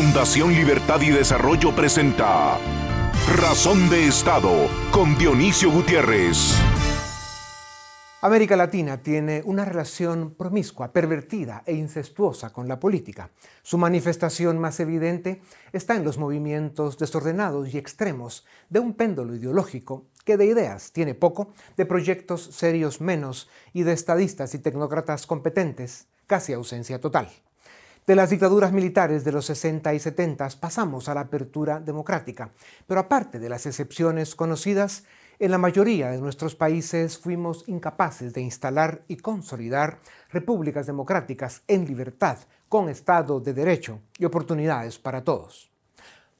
[0.00, 2.56] Fundación Libertad y Desarrollo presenta
[3.34, 6.54] Razón de Estado con Dionisio Gutiérrez.
[8.20, 13.32] América Latina tiene una relación promiscua, pervertida e incestuosa con la política.
[13.64, 15.42] Su manifestación más evidente
[15.72, 21.16] está en los movimientos desordenados y extremos de un péndulo ideológico que de ideas tiene
[21.16, 27.28] poco, de proyectos serios menos y de estadistas y tecnócratas competentes casi ausencia total.
[28.08, 32.50] De las dictaduras militares de los 60 y 70 pasamos a la apertura democrática,
[32.86, 35.04] pero aparte de las excepciones conocidas,
[35.38, 39.98] en la mayoría de nuestros países fuimos incapaces de instalar y consolidar
[40.30, 42.38] repúblicas democráticas en libertad,
[42.70, 45.70] con Estado de Derecho y oportunidades para todos.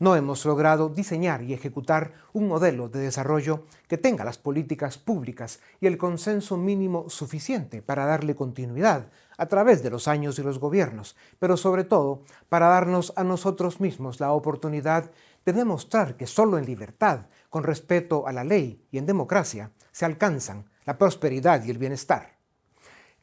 [0.01, 5.59] No hemos logrado diseñar y ejecutar un modelo de desarrollo que tenga las políticas públicas
[5.81, 10.61] y el consenso mínimo suficiente para darle continuidad a través de los años y los
[10.61, 15.11] gobiernos, pero sobre todo para darnos a nosotros mismos la oportunidad
[15.45, 20.05] de demostrar que solo en libertad, con respeto a la ley y en democracia, se
[20.05, 22.37] alcanzan la prosperidad y el bienestar.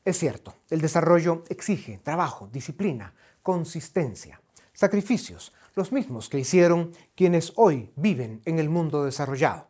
[0.03, 4.41] Es cierto, el desarrollo exige trabajo, disciplina, consistencia,
[4.73, 9.67] sacrificios, los mismos que hicieron quienes hoy viven en el mundo desarrollado.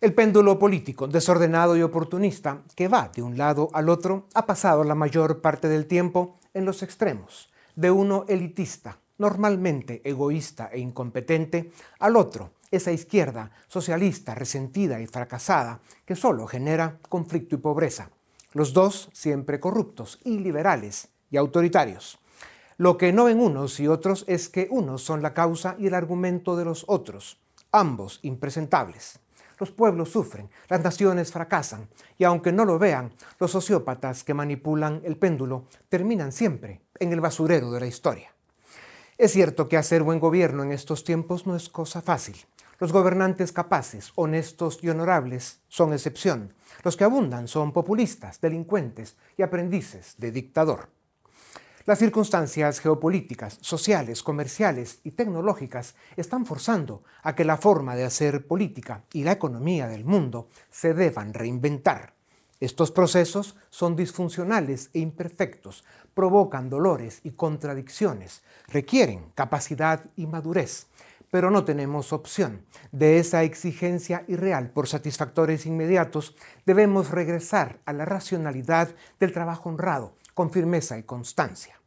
[0.00, 4.84] El péndulo político desordenado y oportunista que va de un lado al otro ha pasado
[4.84, 11.72] la mayor parte del tiempo en los extremos, de uno elitista, normalmente egoísta e incompetente,
[11.98, 18.10] al otro, esa izquierda socialista, resentida y fracasada, que solo genera conflicto y pobreza.
[18.52, 22.18] Los dos siempre corruptos, iliberales y autoritarios.
[22.78, 25.94] Lo que no ven unos y otros es que unos son la causa y el
[25.94, 27.38] argumento de los otros,
[27.70, 29.20] ambos impresentables
[29.58, 35.02] los pueblos sufren, las naciones fracasan, y aunque no lo vean, los sociópatas que manipulan
[35.04, 38.32] el péndulo terminan siempre en el basurero de la historia.
[39.16, 42.36] Es cierto que hacer buen gobierno en estos tiempos no es cosa fácil.
[42.78, 46.54] Los gobernantes capaces, honestos y honorables son excepción.
[46.84, 50.90] Los que abundan son populistas, delincuentes y aprendices de dictador.
[51.88, 58.46] Las circunstancias geopolíticas, sociales, comerciales y tecnológicas están forzando a que la forma de hacer
[58.46, 62.12] política y la economía del mundo se deban reinventar.
[62.60, 65.82] Estos procesos son disfuncionales e imperfectos,
[66.12, 70.88] provocan dolores y contradicciones, requieren capacidad y madurez,
[71.30, 72.66] pero no tenemos opción.
[72.92, 80.12] De esa exigencia irreal por satisfactores inmediatos debemos regresar a la racionalidad del trabajo honrado,
[80.34, 81.77] con firmeza y constancia.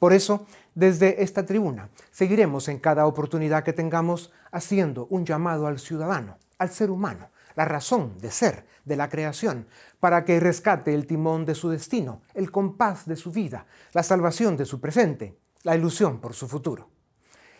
[0.00, 5.78] Por eso, desde esta tribuna, seguiremos en cada oportunidad que tengamos haciendo un llamado al
[5.78, 9.66] ciudadano, al ser humano, la razón de ser de la creación,
[10.00, 14.56] para que rescate el timón de su destino, el compás de su vida, la salvación
[14.56, 16.88] de su presente, la ilusión por su futuro.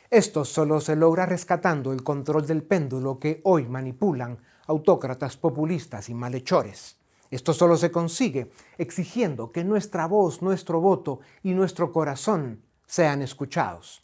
[0.09, 6.15] Esto solo se logra rescatando el control del péndulo que hoy manipulan autócratas populistas y
[6.15, 7.00] malhechores.
[7.31, 14.03] Esto solo se consigue exigiendo que nuestra voz, nuestro voto y nuestro corazón sean escuchados.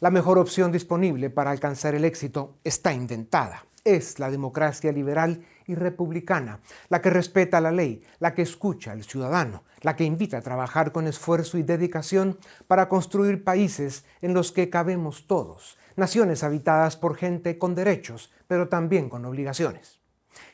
[0.00, 3.66] La mejor opción disponible para alcanzar el éxito está inventada.
[3.84, 9.04] Es la democracia liberal y republicana, la que respeta la ley, la que escucha al
[9.04, 14.52] ciudadano, la que invita a trabajar con esfuerzo y dedicación para construir países en los
[14.52, 20.03] que cabemos todos, naciones habitadas por gente con derechos, pero también con obligaciones.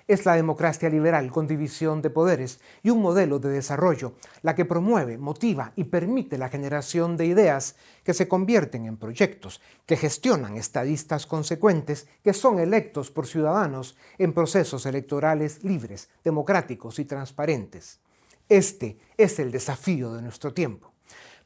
[0.08, 4.64] Es la democracia liberal con división de poderes y un modelo de desarrollo la que
[4.64, 10.56] promueve, motiva y permite la generación de ideas que se convierten en proyectos, que gestionan
[10.56, 18.00] estadistas consecuentes que son electos por ciudadanos en procesos electorales libres, democráticos y transparentes.
[18.48, 20.89] Este es el desafío de nuestro tiempo.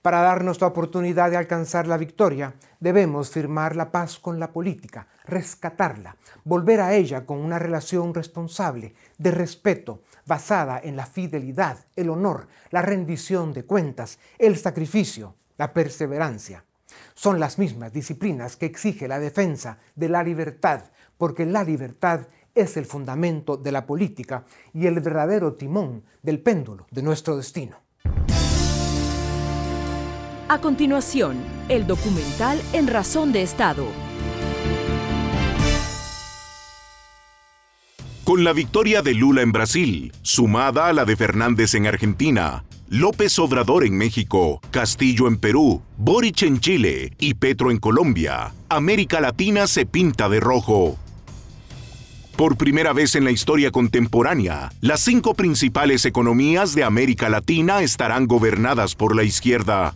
[0.04, 5.06] Para darnos la oportunidad de alcanzar la victoria, debemos firmar la paz con la política,
[5.24, 12.10] rescatarla, volver a ella con una relación responsable, de respeto, basada en la fidelidad, el
[12.10, 16.66] honor, la rendición de cuentas, el sacrificio, la perseverancia.
[17.14, 20.82] Son las mismas disciplinas que exige la defensa de la libertad,
[21.16, 26.86] porque la libertad es el fundamento de la política y el verdadero timón del péndulo
[26.90, 27.78] de nuestro destino.
[30.46, 31.38] A continuación,
[31.70, 33.86] el documental En Razón de Estado.
[38.24, 43.38] Con la victoria de Lula en Brasil, sumada a la de Fernández en Argentina, López
[43.38, 49.66] Obrador en México, Castillo en Perú, Boric en Chile y Petro en Colombia, América Latina
[49.66, 50.98] se pinta de rojo.
[52.36, 58.26] Por primera vez en la historia contemporánea, las cinco principales economías de América Latina estarán
[58.26, 59.94] gobernadas por la izquierda.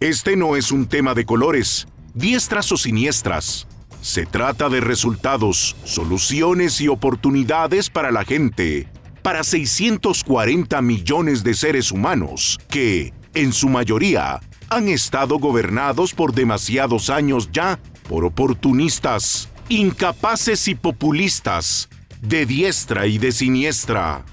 [0.00, 3.66] Este no es un tema de colores, diestras o siniestras.
[4.02, 8.90] Se trata de resultados, soluciones y oportunidades para la gente,
[9.22, 17.08] para 640 millones de seres humanos que, en su mayoría, han estado gobernados por demasiados
[17.08, 21.88] años ya por oportunistas, incapaces y populistas,
[22.20, 24.26] de diestra y de siniestra.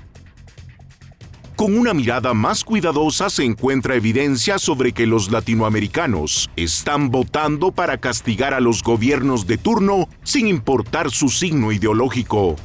[1.63, 8.00] Con una mirada más cuidadosa se encuentra evidencia sobre que los latinoamericanos están votando para
[8.00, 12.57] castigar a los gobiernos de turno sin importar su signo ideológico.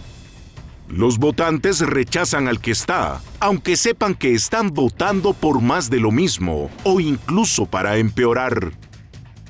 [0.88, 6.10] Los votantes rechazan al que está, aunque sepan que están votando por más de lo
[6.10, 8.72] mismo o incluso para empeorar.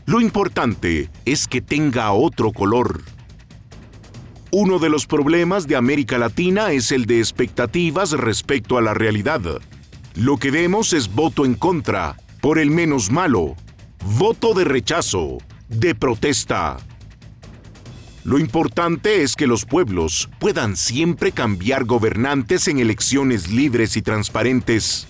[0.05, 3.01] Lo importante es que tenga otro color.
[4.51, 9.43] Uno de los problemas de América Latina es el de expectativas respecto a la realidad.
[10.15, 13.57] Lo que vemos es voto en contra, por el menos malo,
[14.17, 15.37] voto de rechazo,
[15.69, 16.79] de protesta.
[18.25, 25.09] Lo importante es que los pueblos puedan siempre cambiar gobernantes en elecciones libres y transparentes.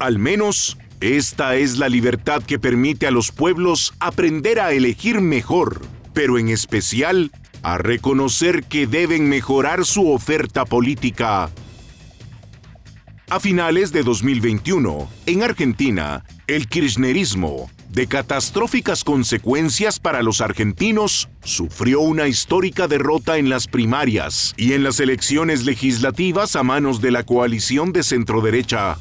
[0.00, 5.80] Al menos, esta es la libertad que permite a los pueblos aprender a elegir mejor,
[6.12, 7.30] pero en especial
[7.64, 11.50] a reconocer que deben mejorar su oferta política.
[13.30, 22.00] A finales de 2021, en Argentina, el kirchnerismo de catastróficas consecuencias para los argentinos, sufrió
[22.00, 27.22] una histórica derrota en las primarias y en las elecciones legislativas a manos de la
[27.22, 28.98] coalición de centroderecha.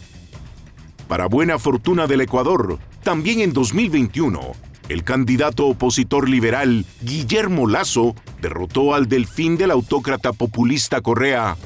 [1.08, 4.54] Para buena fortuna del Ecuador, también en 2021,
[4.94, 11.58] el candidato opositor liberal Guillermo Lazo derrotó al delfín del autócrata populista Correa.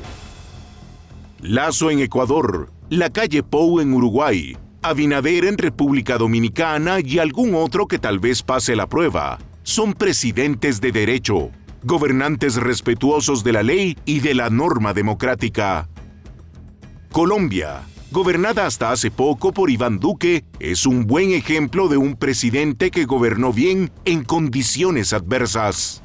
[1.41, 7.88] Lazo en Ecuador, la calle Pou en Uruguay, Abinader en República Dominicana y algún otro
[7.88, 9.39] que tal vez pase la prueba.
[9.63, 11.51] Son presidentes de derecho,
[11.83, 15.89] gobernantes respetuosos de la ley y de la norma democrática.
[17.12, 17.81] Colombia,
[18.12, 23.06] gobernada hasta hace poco por Iván Duque, es un buen ejemplo de un presidente que
[23.06, 26.01] gobernó bien en condiciones adversas.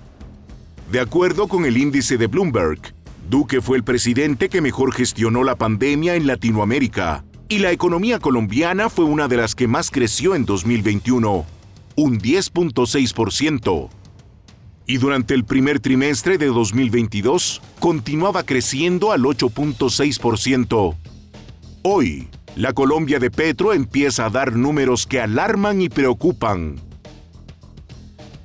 [0.91, 2.95] De acuerdo con el índice de Bloomberg,
[3.31, 8.89] Duque fue el presidente que mejor gestionó la pandemia en Latinoamérica, y la economía colombiana
[8.89, 11.47] fue una de las que más creció en 2021,
[11.97, 13.91] un 10.6%.
[14.87, 20.97] Y durante el primer trimestre de 2022 continuaba creciendo al 8.6%.
[21.85, 26.77] Hoy, la Colombia de Petro empieza a dar números que alarman y preocupan.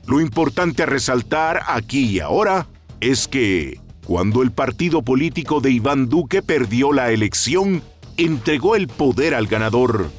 [0.08, 2.68] Lo importante a resaltar aquí y ahora
[3.00, 7.84] es que, cuando el partido político de Iván Duque perdió la elección,
[8.18, 10.10] entregó el poder al ganador.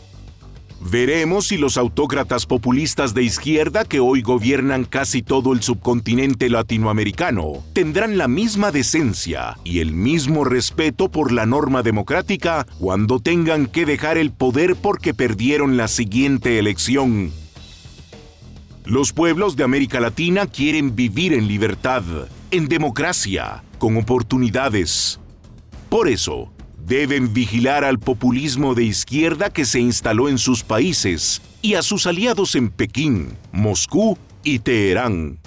[0.81, 7.65] Veremos si los autócratas populistas de izquierda que hoy gobiernan casi todo el subcontinente latinoamericano
[7.73, 13.87] tendrán la misma decencia y el mismo respeto por la norma democrática cuando tengan que
[13.87, 17.33] dejar el poder porque perdieron la siguiente elección.
[18.85, 22.03] Los pueblos de América Latina quieren vivir en libertad,
[22.53, 25.19] en democracia, con oportunidades.
[25.91, 26.53] Por eso,
[26.89, 32.07] deben vigilar al populismo de izquierda que se instaló en sus países y a sus
[32.07, 35.39] aliados en Pekín, Moscú y Teherán.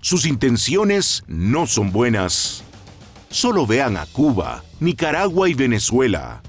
[0.00, 2.64] Sus intenciones no son buenas.
[3.30, 6.42] Solo vean a Cuba, Nicaragua y Venezuela.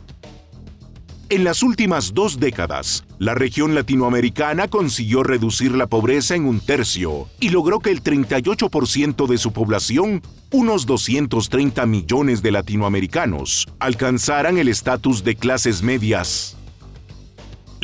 [1.29, 7.27] En las últimas dos décadas, la región latinoamericana consiguió reducir la pobreza en un tercio
[7.39, 14.67] y logró que el 38% de su población, unos 230 millones de latinoamericanos, alcanzaran el
[14.67, 16.57] estatus de clases medias.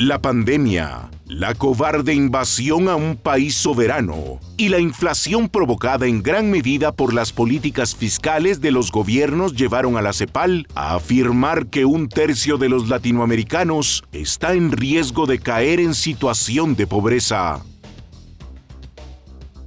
[0.04, 6.50] La pandemia, la cobarde invasión a un país soberano y la inflación provocada en gran
[6.50, 11.84] medida por las políticas fiscales de los gobiernos llevaron a la CEPAL a afirmar que
[11.84, 17.62] un tercio de los latinoamericanos está en riesgo de caer en situación de pobreza.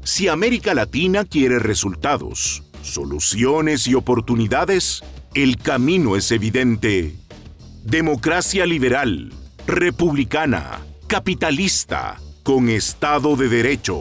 [0.04, 5.02] Si América Latina quiere resultados, soluciones y oportunidades,
[5.34, 7.16] el camino es evidente.
[7.86, 9.32] Democracia liberal
[9.68, 14.00] republicana, capitalista, con Estado de Derecho,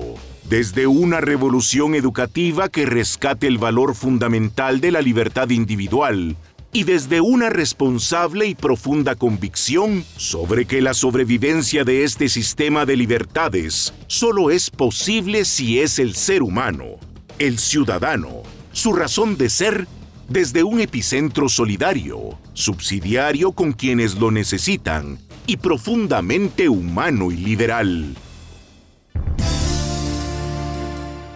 [0.49, 6.37] desde una revolución educativa que rescate el valor fundamental de la libertad individual
[6.71, 12.97] y desde una responsable y profunda convicción sobre que la sobrevivencia de este sistema de
[12.97, 16.99] libertades solo es posible si es el ser humano,
[17.39, 18.43] el ciudadano,
[18.73, 19.87] su razón de ser
[20.29, 28.15] desde un epicentro solidario, subsidiario con quienes lo necesitan y profundamente humano y liberal.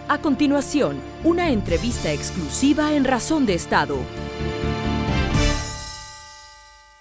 [0.07, 3.97] A continuación, una entrevista exclusiva en Razón de Estado.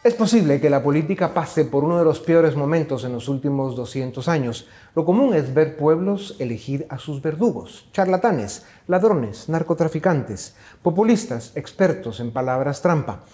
[0.05, 3.77] Es posible que la política pase por uno de los peores momentos en los últimos
[3.77, 4.69] 200 años.
[4.95, 12.31] Lo común es ver pueblos elegir a sus verdugos, charlatanes, ladrones, narcotraficantes, populistas, expertos en
[12.31, 13.25] palabras trampa.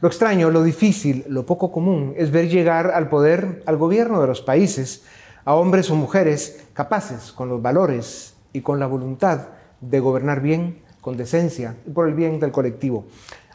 [0.00, 4.26] Lo extraño, lo difícil, lo poco común es ver llegar al poder, al gobierno de
[4.26, 5.04] los países,
[5.44, 9.48] a hombres o mujeres capaces, con los valores y con la voluntad
[9.80, 13.06] de gobernar bien, con decencia y por el bien del colectivo.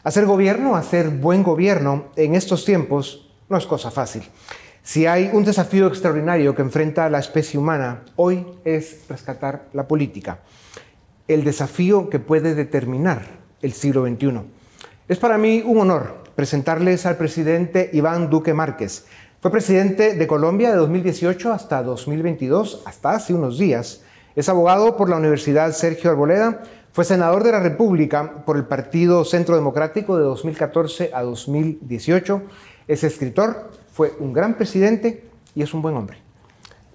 [0.02, 4.22] Hacer gobierno, hacer buen gobierno en estos tiempos no es cosa fácil.
[4.82, 10.38] Si hay un desafío extraordinario que enfrenta la especie humana hoy es rescatar la política,
[11.28, 13.26] el desafío que puede determinar
[13.60, 14.40] el siglo XXI.
[15.06, 19.04] Es para mí un honor presentarles al presidente Iván Duque Márquez.
[19.42, 24.00] Fue presidente de Colombia de 2018 hasta 2022, hasta hace unos días.
[24.34, 29.22] Es abogado por la Universidad Sergio Arboleda fue senador de la República por el Partido
[29.26, 32.40] Centro Democrático de 2014 a 2018.
[32.88, 36.16] Es escritor, fue un gran presidente y es un buen hombre.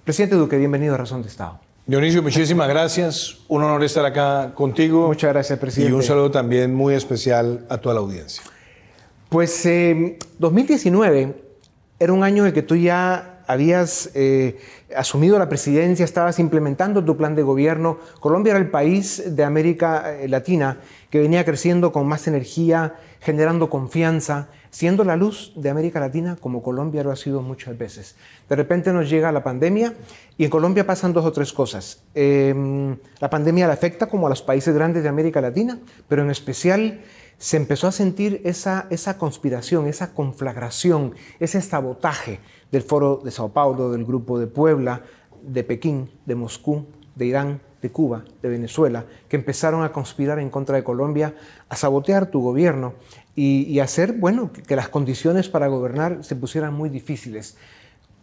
[0.04, 1.60] Presidente Duque, bienvenido a Razón de Estado.
[1.86, 3.38] Dionisio, muchísimas gracias.
[3.48, 5.06] Un honor estar acá contigo.
[5.06, 5.92] Muchas gracias, presidente.
[5.92, 8.42] Y un saludo también muy especial a toda la audiencia.
[9.36, 9.68] Pues
[10.40, 11.34] 2019 eh,
[12.00, 14.58] era un año en el que tú ya habías eh,
[14.96, 18.00] asumido la presidencia, estabas implementando tu plan de gobierno.
[18.22, 23.70] Colombia era el país de América eh, Latina que venía creciendo con más energía, generando
[23.70, 28.16] confianza, siendo la luz de América Latina como Colombia lo ha sido muchas veces.
[28.48, 29.96] De repente nos llega la pandemia
[30.38, 32.04] y en Colombia pasan dos o tres cosas.
[32.14, 35.78] Em, la pandemia le afecta como a los países grandes de América Latina,
[36.08, 37.02] pero en especial
[37.38, 38.88] se empezó a sentir esa,
[39.18, 42.40] conspiración, esa conflagración, ese sabotaje
[42.72, 45.04] del Foro de Sao Paulo, del Grupo de Puebla,
[45.44, 50.50] de Pekín, de Moscú, de Irán, de Cuba, de Venezuela, que empezaron a conspirar en
[50.50, 51.36] contra de Colombia,
[51.70, 52.94] a sabotear tu gobierno
[53.36, 57.58] y, hacer, bueno, que las condiciones para gobernar se pusieran muy difíciles.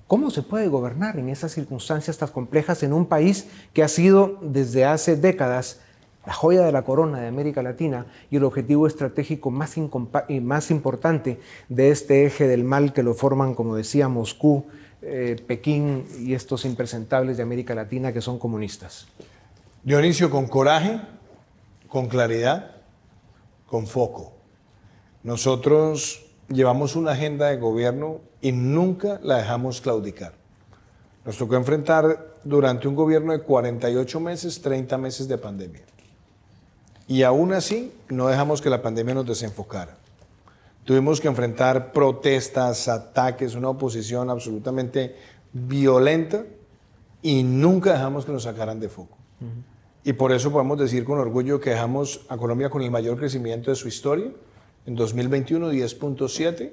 [0.06, 4.38] ¿Cómo se puede gobernar en esas circunstancias tan complejas en un país que ha sido
[4.42, 5.80] desde hace décadas
[6.26, 9.74] la joya de la corona de América Latina y el objetivo estratégico más,
[10.42, 14.66] más importante de este eje del mal que lo forman, como decía, Moscú,
[15.02, 19.08] eh, Pekín y estos impresentables de América Latina que son comunistas.
[19.82, 21.00] Dionisio, con coraje,
[21.88, 22.76] con claridad,
[23.66, 24.32] con foco.
[25.24, 30.34] Nosotros llevamos una agenda de gobierno y nunca la dejamos claudicar.
[31.24, 35.82] Nos tocó enfrentar durante un gobierno de 48 meses, 30 meses de pandemia.
[37.08, 39.96] Y aún así, no dejamos que la pandemia nos desenfocara.
[40.84, 45.14] Tuvimos que enfrentar protestas, ataques, una oposición absolutamente
[45.52, 46.44] violenta
[47.22, 49.16] y nunca dejamos que nos sacaran de foco.
[50.04, 53.70] Y por eso podemos decir con orgullo que dejamos a Colombia con el mayor crecimiento
[53.70, 54.32] de su historia.
[54.86, 56.72] En 2021, 10.7.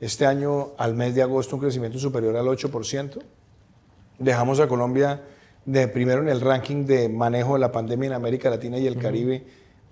[0.00, 3.18] Este año, al mes de agosto, un crecimiento superior al 8%.
[4.18, 5.22] Dejamos a Colombia
[5.66, 8.96] de primero en el ranking de manejo de la pandemia en América Latina y el
[8.96, 9.44] Caribe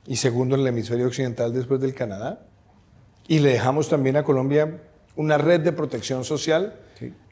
[0.09, 2.47] y segundo en el hemisferio occidental después del Canadá.
[3.29, 4.81] Y le dejamos también a Colombia
[5.15, 6.81] una red de protección social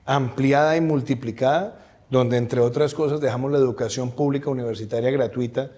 [0.04, 1.80] ampliada y multiplicada,
[2.10, 5.72] donde entre otras cosas dejamos la educación pública universitaria gratuita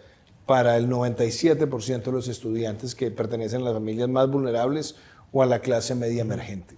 [0.44, 4.96] para el 97% de los estudiantes que pertenecen a las familias más vulnerables
[5.32, 6.74] o a la clase media emergente.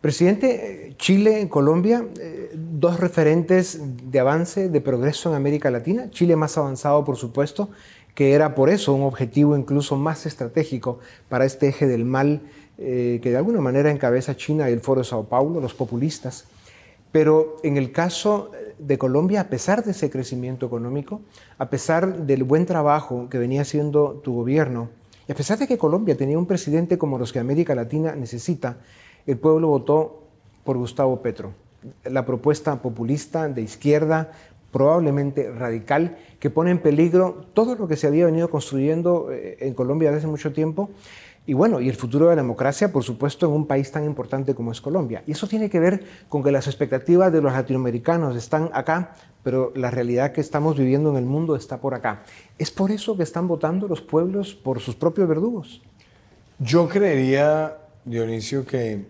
[0.00, 3.78] Presidente, Chile, Colombia, eh, dos referentes
[4.10, 6.08] de avance, de progreso en América Latina.
[6.08, 7.68] Chile más avanzado, por supuesto,
[8.20, 10.98] que era por eso un objetivo incluso más estratégico
[11.30, 12.42] para este eje del mal
[12.76, 16.44] eh, que de alguna manera encabeza China y el Foro de Sao Paulo, los populistas.
[17.12, 21.22] Pero en el caso de Colombia, a pesar de ese crecimiento económico,
[21.56, 24.90] a pesar del buen trabajo que venía haciendo tu gobierno,
[25.26, 28.80] y a pesar de que Colombia tenía un presidente como los que América Latina necesita,
[29.26, 30.24] el pueblo votó
[30.64, 31.54] por Gustavo Petro.
[32.04, 34.32] La propuesta populista de izquierda,
[34.70, 39.74] probablemente radical, que pone en peligro todo lo que se había venido construyendo eh, en
[39.74, 40.90] Colombia desde hace mucho tiempo.
[41.46, 44.54] Y bueno, y el futuro de la democracia, por supuesto, en un país tan importante
[44.54, 45.24] como es Colombia.
[45.26, 49.72] Y eso tiene que ver con que las expectativas de los latinoamericanos están acá, pero
[49.74, 52.22] la realidad que estamos viviendo en el mundo está por acá.
[52.58, 55.82] ¿Es por eso que están votando los pueblos por sus propios verdugos?
[56.58, 59.06] Yo creería, Dionisio, que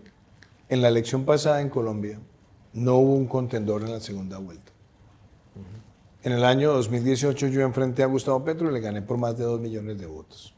[0.69, 2.21] en la elección pasada en Colombia
[2.73, 4.70] no hubo un contendor en la segunda vuelta.
[6.23, 9.45] En el año 2018 yo enfrenté a Gustavo Petro y le gané por más de
[9.45, 10.55] 2 millones de votos.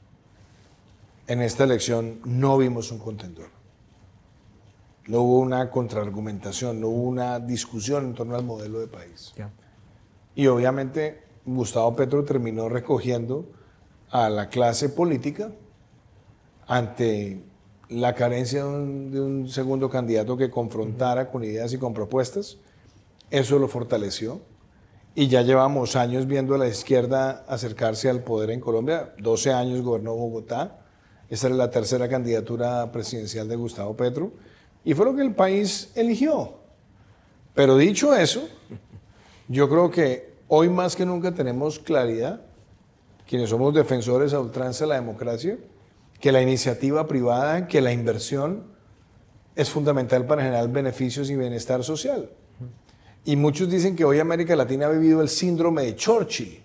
[1.29, 3.47] En esta elección no vimos un contendor.
[5.07, 9.33] no hubo una contraargumentación, no hubo una discusión en torno al modelo de país.
[10.35, 13.47] Y obviamente Gustavo Petro terminó recogiendo
[14.11, 15.53] a la clase política
[16.67, 17.43] ante
[17.89, 22.59] la carencia de un, segundo candidato que confrontara con ideas y con propuestas.
[23.31, 24.41] Eso lo fortaleció.
[25.15, 29.13] Y ya llevamos años viendo a la izquierda acercarse al poder en Colombia.
[29.19, 30.79] 12 años gobernó Bogotá.
[31.29, 34.33] Esa era la tercera candidatura presidencial de Gustavo Petro.
[34.85, 36.55] Y fue lo que el país eligió.
[37.55, 38.49] Pero dicho eso,
[39.49, 42.41] yo creo que hoy más que nunca tenemos claridad,
[43.27, 45.59] quienes somos defensores a ultranza de la democracia,
[46.21, 48.65] que la iniciativa privada, que la inversión
[49.57, 52.31] es fundamental para generar beneficios y bienestar social.
[53.25, 56.61] Y muchos dicen que hoy América Latina ha vivido el síndrome de Churchill,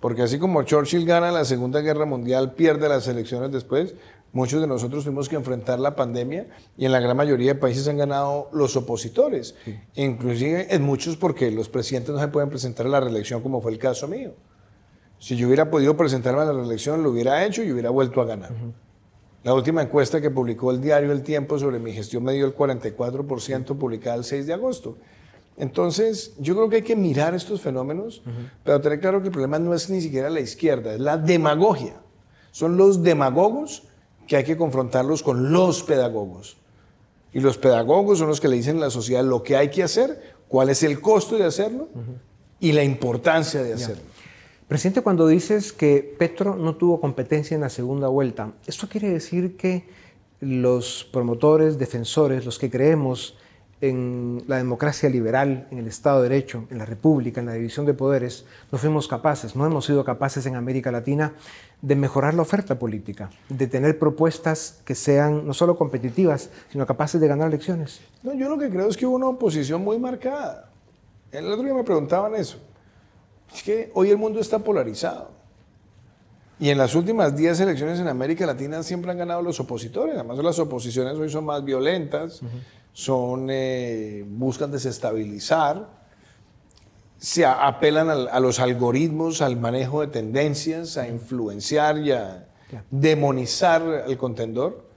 [0.00, 3.94] porque así como Churchill gana la Segunda Guerra Mundial, pierde las elecciones después,
[4.32, 6.46] muchos de nosotros tuvimos que enfrentar la pandemia
[6.78, 9.54] y en la gran mayoría de países han ganado los opositores,
[9.94, 13.72] inclusive en muchos porque los presidentes no se pueden presentar a la reelección como fue
[13.72, 14.32] el caso mío.
[15.18, 18.24] Si yo hubiera podido presentarme a la reelección, lo hubiera hecho y hubiera vuelto a
[18.24, 18.52] ganar.
[19.44, 22.54] La última encuesta que publicó el diario El Tiempo sobre mi gestión me dio el
[22.54, 24.98] 44% publicada el 6 de agosto.
[25.58, 28.22] Entonces, yo creo que hay que mirar estos fenómenos,
[28.62, 31.96] pero tener claro que el problema no es ni siquiera la izquierda, es la demagogia.
[32.50, 33.84] Son los demagogos
[34.26, 36.58] que hay que confrontarlos con los pedagogos.
[37.32, 39.82] Y los pedagogos son los que le dicen a la sociedad lo que hay que
[39.82, 41.88] hacer, cuál es el costo de hacerlo
[42.60, 44.02] y la importancia de hacerlo.
[44.68, 49.56] Presidente, cuando dices que Petro no tuvo competencia en la segunda vuelta, ¿esto quiere decir
[49.56, 49.88] que
[50.40, 53.38] los promotores, defensores, los que creemos
[53.80, 57.84] en la democracia liberal, en el Estado de Derecho, en la República, en la división
[57.84, 61.34] de poderes, no fuimos capaces, no hemos sido capaces en América Latina
[61.82, 67.20] de mejorar la oferta política, de tener propuestas que sean no solo competitivas, sino capaces
[67.20, 68.00] de ganar elecciones.
[68.22, 70.70] No, yo lo que creo es que hubo una oposición muy marcada.
[71.30, 72.58] El otro día me preguntaban eso.
[73.54, 75.36] Es que hoy el mundo está polarizado.
[76.58, 80.14] Y en las últimas 10 elecciones en América Latina siempre han ganado los opositores.
[80.14, 82.40] Además, las oposiciones hoy son más violentas
[82.96, 85.86] son, eh, buscan desestabilizar,
[87.18, 92.48] se apelan a, los algoritmos, al manejo de tendencias, a influenciar y a
[92.90, 94.88] demonizar al contendor.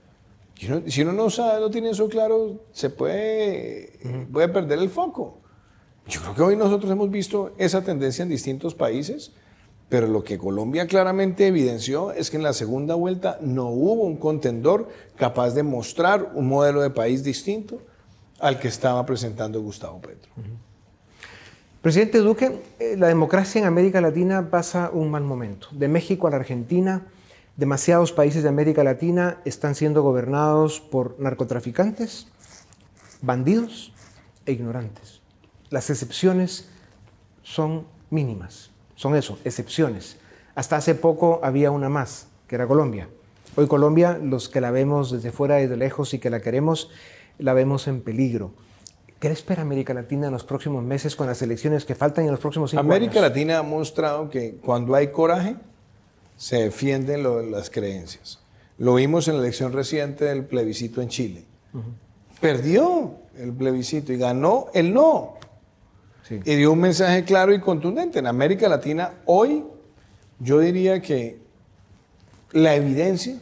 [0.86, 3.98] Si uno, no sabe, no tiene eso claro, se puede,
[4.32, 5.42] puede perder el foco.
[6.06, 9.32] Yo creo que hoy nosotros hemos visto esa tendencia en distintos países,
[9.90, 14.16] pero lo que Colombia claramente evidenció es que en la segunda vuelta no hubo un
[14.16, 17.82] contendor capaz de mostrar un modelo de país distinto,
[18.38, 20.30] al que estaba presentando Gustavo Petro.
[21.82, 25.68] Presidente Duque, eh, la democracia en América Latina pasa un mal momento.
[25.72, 27.06] De México a la Argentina,
[27.56, 32.28] demasiados países de América Latina están siendo gobernados por narcotraficantes,
[33.22, 33.92] bandidos
[34.46, 35.20] e ignorantes.
[35.68, 36.68] Las excepciones
[37.42, 38.69] son mínimas,
[39.00, 40.18] son eso, excepciones.
[40.54, 43.08] Hasta hace poco había una más, que era Colombia.
[43.56, 46.90] Hoy Colombia, los que la vemos desde fuera y de lejos y que la queremos,
[47.38, 48.52] la vemos en peligro.
[49.18, 52.32] ¿Qué le espera América Latina en los próximos meses con las elecciones que faltan en
[52.32, 55.56] los próximos cinco América Latina ha mostrado que cuando hay coraje,
[56.36, 58.40] se defienden las creencias.
[58.76, 61.44] Lo vimos en la elección reciente del plebiscito en Chile.
[62.38, 65.39] Perdió el plebiscito y ganó el no.
[66.30, 68.18] Y dio un mensaje claro y contundente.
[68.18, 69.64] En América Latina hoy
[70.38, 71.40] yo diría que
[72.52, 73.36] la evidencia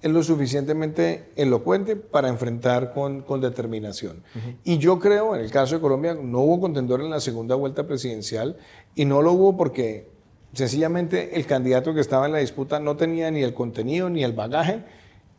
[0.00, 4.22] es lo suficientemente elocuente para enfrentar con, determinación.
[4.62, 7.86] Y yo creo, en el caso de Colombia, no hubo contendor en la segunda vuelta
[7.86, 8.56] presidencial
[8.94, 10.08] y no lo hubo porque
[10.52, 14.32] sencillamente el candidato que estaba en la disputa no tenía ni el contenido ni el
[14.32, 14.84] bagaje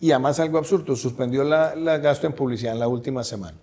[0.01, 3.57] y además algo absurdo, suspendió la, gasto en publicidad en la última semana.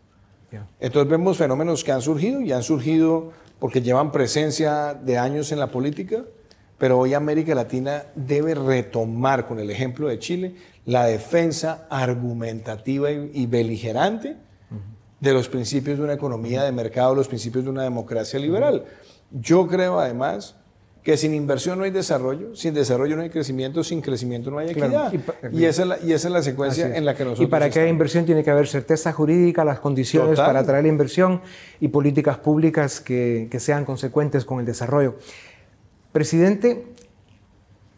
[0.80, 5.58] Entonces vemos fenómenos que han surgido y han surgido porque llevan presencia de años en
[5.58, 6.24] la política,
[6.78, 10.54] pero hoy América Latina debe retomar, con el ejemplo de Chile,
[10.84, 14.36] la defensa argumentativa y, beligerante
[15.20, 18.84] de los principios de una economía de mercado, los principios de una democracia liberal.
[19.30, 20.54] Yo creo además
[21.06, 24.70] que sin inversión no hay desarrollo, sin desarrollo no hay crecimiento, sin crecimiento no hay
[24.70, 25.12] equidad.
[25.52, 27.46] Y, esa es la, secuencia en la que nosotros...
[27.46, 30.88] Y para que haya inversión tiene que haber certeza jurídica, las condiciones para atraer la
[30.88, 31.42] inversión
[31.78, 35.14] y políticas públicas que, que sean consecuentes con el desarrollo.
[36.10, 36.86] Presidente,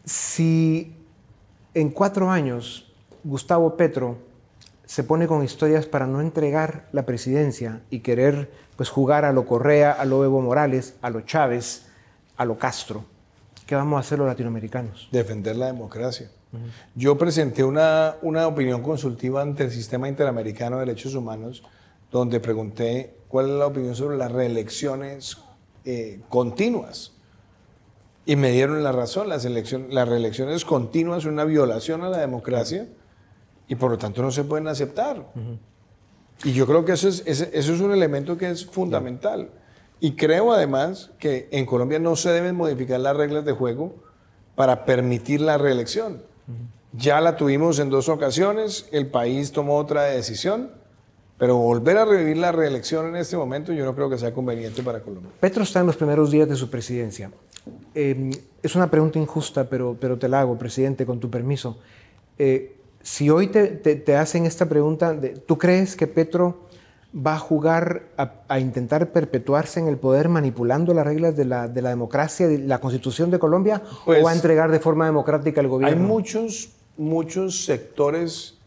[0.05, 0.95] si
[1.73, 2.93] en cuatro años,
[3.23, 4.17] Gustavo Petro
[4.85, 9.47] se pone con historias para no entregar la presidencia y querer pues, jugar a lo
[9.47, 11.88] Correa, a lo Evo Morales, a lo Chávez,
[12.39, 13.03] a lo Castro.
[13.67, 15.09] ¿Qué vamos a hacer los latinoamericanos?
[15.11, 16.31] Defender la democracia.
[16.95, 21.63] Yo presenté una, una opinión consultiva ante el Sistema Interamericano de Derechos Humanos,
[22.11, 25.37] donde pregunté cuál es la opinión sobre las reelecciones
[25.83, 27.11] eh, continuas.
[28.25, 32.19] Y me dieron la razón, las, elecciones, las reelecciones continuas son una violación a la
[32.19, 32.87] democracia
[33.67, 35.27] y por lo tanto no se pueden aceptar.
[36.45, 39.49] Y yo creo que eso es, eso es un elemento que es fundamental.
[39.99, 43.95] Y creo además que en Colombia no se deben modificar las reglas de juego
[44.55, 46.21] para permitir la reelección.
[46.93, 50.71] Ya la tuvimos en dos ocasiones, el país tomó otra decisión,
[51.37, 54.81] pero volver a revivir la reelección en este momento yo no creo que sea conveniente
[54.81, 55.31] para Colombia.
[55.39, 57.31] Petro está en los primeros días de su presidencia.
[57.93, 58.31] Em,
[58.63, 61.77] es una pregunta injusta, pero, pero te la hago, presidente, con tu permiso.
[62.37, 66.67] Eh, si hoy te, te, hacen esta pregunta, ¿tú crees que Petro
[67.15, 71.81] va a jugar a, intentar perpetuarse en el poder manipulando las reglas de la, de
[71.81, 75.61] la democracia, de la constitución de Colombia, o va a pues, entregar de forma democrática
[75.61, 76.03] el gobierno?
[76.03, 78.59] Hay muchos, muchos sectores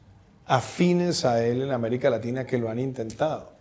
[0.47, 3.53] afines a él en América Latina que lo han intentado.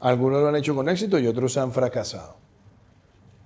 [0.00, 2.36] Algunos lo han hecho con éxito y otros han fracasado.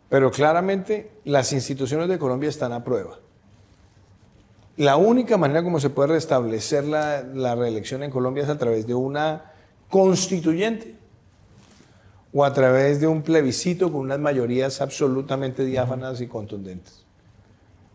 [0.08, 3.18] Pero claramente las instituciones de Colombia están a prueba.
[4.76, 8.86] La única manera como se puede restablecer la, la reelección en Colombia es a través
[8.86, 9.55] de una
[9.96, 10.94] constituyente
[12.30, 17.02] o a través de un plebiscito con unas mayorías absolutamente diáfanas y contundentes.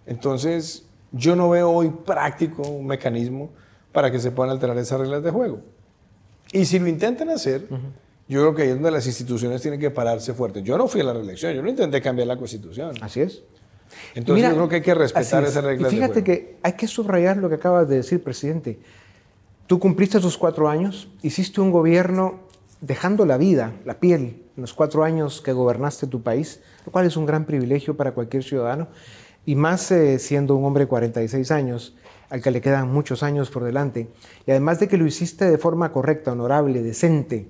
[0.07, 3.51] Entonces, yo no veo hoy práctico un mecanismo
[3.91, 5.59] para que se puedan alterar esas reglas de juego.
[6.51, 7.67] Y si lo intentan hacer,
[8.27, 10.63] yo creo que ahí es donde las instituciones tienen que pararse fuerte.
[10.63, 12.95] Yo no fui a la reelección, yo no intenté cambiar la constitución.
[13.01, 13.43] Así es.
[14.15, 15.93] Entonces yo creo que hay que respetar esas reglas.
[15.93, 18.79] Y fíjate que hay que subrayar lo que acabas de decir, presidente.
[19.71, 22.41] Tú cumpliste tus cuatro años, hiciste un gobierno
[22.81, 27.05] dejando la vida, la piel, en los cuatro años que gobernaste tu país, lo cual
[27.05, 28.89] es un gran privilegio para cualquier ciudadano,
[29.45, 31.95] y más eh, siendo un hombre de 46 años,
[32.29, 34.09] al que le quedan muchos años por delante,
[34.45, 37.47] y además de que lo hiciste de forma correcta, honorable, decente,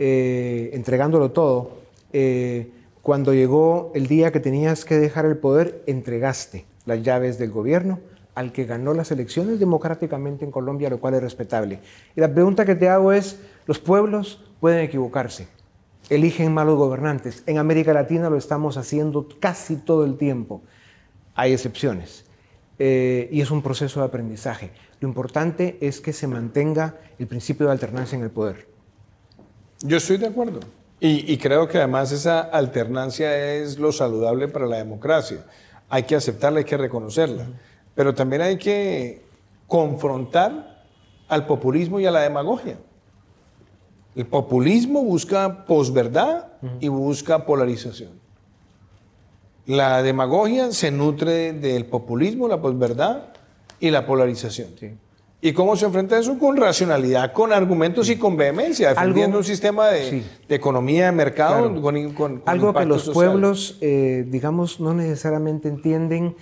[0.00, 1.70] eh, entregándolo todo,
[2.12, 7.52] eh, cuando llegó el día que tenías que dejar el poder, entregaste las llaves del
[7.52, 8.00] gobierno
[8.34, 11.80] al que ganó las elecciones democráticamente en Colombia, lo cual es respetable.
[12.16, 15.48] Y la pregunta que te hago es, los pueblos pueden equivocarse,
[16.08, 17.42] eligen malos gobernantes.
[17.46, 20.62] En América Latina lo estamos haciendo casi todo el tiempo.
[21.34, 22.24] Hay excepciones.
[22.78, 24.70] Eh, y es un proceso de aprendizaje.
[25.00, 28.68] Lo importante es que se mantenga el principio de alternancia en el poder.
[29.82, 30.60] Yo estoy de acuerdo.
[31.02, 35.46] Y, creo que además esa alternancia es lo saludable para la democracia.
[35.88, 37.46] Hay que aceptarla, hay que reconocerla.
[38.00, 39.20] Pero también hay que
[39.66, 40.86] confrontar
[41.28, 42.78] al populismo y a la demagogia.
[44.16, 46.46] El populismo busca posverdad
[46.80, 48.12] y busca polarización.
[49.66, 53.34] La demagogia se nutre del populismo, la posverdad
[53.80, 54.70] y la polarización.
[55.42, 56.38] ¿Y cómo se enfrenta eso?
[56.38, 61.82] Con racionalidad, con argumentos y con vehemencia, defendiendo un sistema de, economía de mercado
[62.14, 66.34] con, Algo que los pueblos, eh, digamos, no necesariamente entienden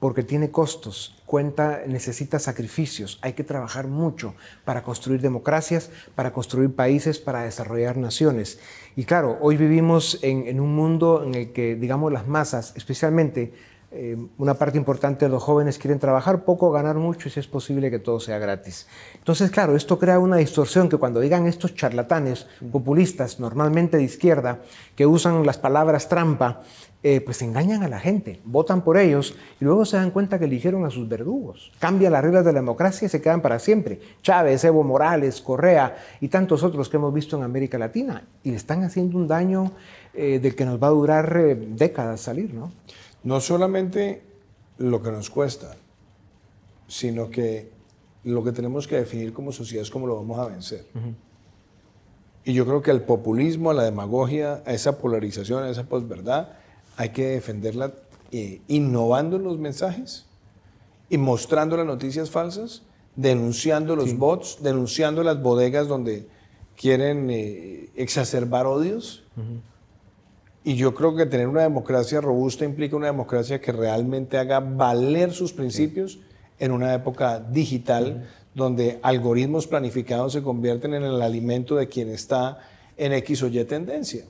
[0.00, 6.74] porque tiene costos, cuenta, necesita sacrificios, hay que trabajar mucho para construir democracias, para construir
[6.74, 8.58] países, para desarrollar naciones.
[8.94, 13.52] Y claro, hoy vivimos en, un mundo en el que, digamos, las masas, especialmente
[13.92, 17.46] eh, una parte importante de los jóvenes quieren trabajar poco, ganar mucho y si es
[17.46, 18.86] posible que todo sea gratis.
[19.14, 24.60] Entonces, claro, esto crea una distorsión que cuando digan estos charlatanes populistas, normalmente de izquierda,
[24.96, 26.62] que usan las palabras trampa,
[27.08, 30.46] eh, pues engañan a la gente, votan por ellos y luego se dan cuenta que
[30.46, 31.70] eligieron a sus verdugos.
[31.78, 34.00] Cambian las reglas de la democracia y se quedan para siempre.
[34.22, 38.24] Chávez, Evo Morales, Correa y tantos otros que hemos visto en América Latina.
[38.42, 39.70] Y le están haciendo un daño
[40.14, 42.72] eh, del que nos va a durar eh, décadas salir, ¿no?
[43.22, 44.24] No solamente
[44.78, 45.76] lo que nos cuesta,
[46.88, 47.70] sino que
[48.24, 50.86] lo que tenemos que definir como sociedad es cómo lo vamos a vencer.
[52.42, 56.65] Y yo creo que el populismo, a la demagogia, a esa polarización, a esa posverdad,
[56.96, 57.92] hay que defenderla
[58.32, 60.26] eh, innovando los mensajes
[61.08, 62.82] y mostrando las noticias falsas,
[63.14, 66.26] denunciando los bots, denunciando las bodegas donde
[66.76, 69.24] quieren eh, exacerbar odios.
[70.64, 75.32] Y yo creo que tener una democracia robusta implica una democracia que realmente haga valer
[75.32, 76.18] sus principios
[76.58, 82.58] en una época digital donde algoritmos planificados se convierten en el alimento de quien está
[82.96, 84.24] en X o Y tendencia.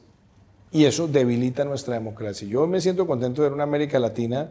[0.73, 2.47] Y eso debilita nuestra democracia.
[2.47, 4.51] Yo me siento contento de ver una América Latina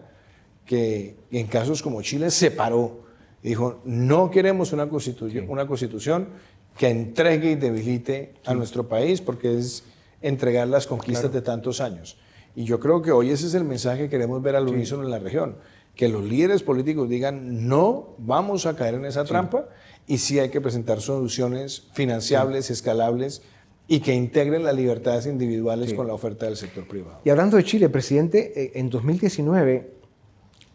[0.65, 3.06] que en casos como Chile se paró.
[3.43, 6.30] Y dijo, no queremos una constitución, una constitución
[6.78, 9.84] que entregue y debilite a nuestro país porque es
[10.21, 12.17] entregar las conquistas de tantos años.
[12.56, 15.12] Y yo creo que hoy ese es el mensaje que queremos ver al unísono en
[15.12, 15.58] la región,
[15.93, 19.69] que los líderes políticos digan, no vamos a caer en esa trampa
[20.08, 23.41] y sí hay que presentar soluciones financiables, escalables
[23.88, 27.19] y que integren las libertades individuales con la oferta del sector privado.
[27.24, 29.91] Y hablando de Chile, presidente, eh, en 2019,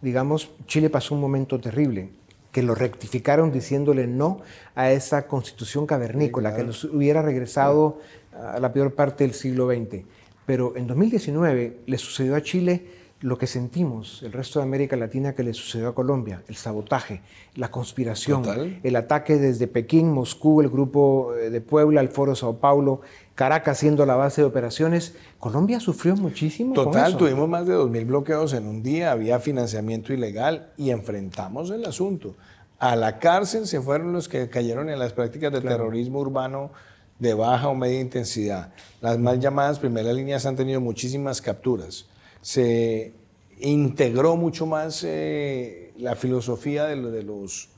[0.00, 2.10] digamos, Chile pasó un momento terrible,
[2.52, 4.40] que lo rectificaron diciéndole no
[4.74, 8.00] a esa constitución cavernícola, que nos hubiera regresado
[8.32, 10.04] a la peor parte del siglo XX.
[10.46, 15.34] Pero en 2019 le sucedió a Chile lo que sentimos el resto de América Latina
[15.34, 17.20] que le sucedió a Colombia, el sabotaje,
[17.54, 22.56] la conspiración, el ataque desde Pekín, Moscú, el grupo eh, de Puebla, el Foro Sao
[22.56, 23.02] Paulo,
[23.34, 25.14] Caracas siendo la base de operaciones.
[25.38, 26.74] Colombia sufrió muchísimo.
[26.74, 31.84] Total, tuvimos más de 2.000 bloqueos en un día, había financiamiento ilegal y enfrentamos el
[31.84, 32.36] asunto.
[32.78, 36.70] A la cárcel se fueron los que cayeron en las prácticas de terrorismo urbano
[37.18, 38.72] de baja o media intensidad.
[39.02, 42.06] Las mal llamadas primeras líneas han tenido muchísimas capturas
[42.40, 43.14] se
[43.58, 47.68] integró mucho más eh, la filosofía de, los,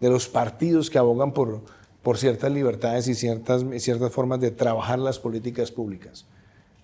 [0.00, 1.62] de los partidos que abogan por,
[2.02, 6.26] por ciertas libertades y ciertas, ciertas formas de trabajar las políticas públicas.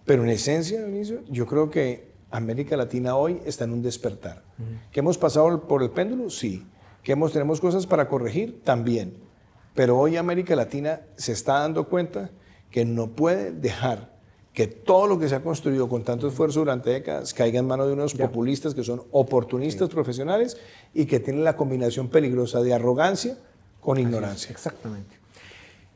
[0.04, 0.80] Pero en esencia,
[1.28, 4.42] yo creo que América Latina hoy está en un despertar.
[4.90, 6.30] ¿Que hemos pasado por el péndulo?
[6.30, 6.66] Sí.
[7.02, 8.62] ¿Que hemos, tenemos cosas para corregir?
[8.64, 9.14] También.
[9.74, 12.30] Pero hoy América Latina se está dando cuenta
[12.70, 14.17] que no puede dejar
[14.58, 17.86] que todo lo que se ha construido con tanto esfuerzo durante décadas caiga en manos
[17.86, 20.56] de unos populistas que son oportunistas profesionales
[20.92, 23.38] y que tienen la combinación peligrosa de arrogancia
[23.80, 24.50] con ignorancia.
[24.50, 25.16] exactamente.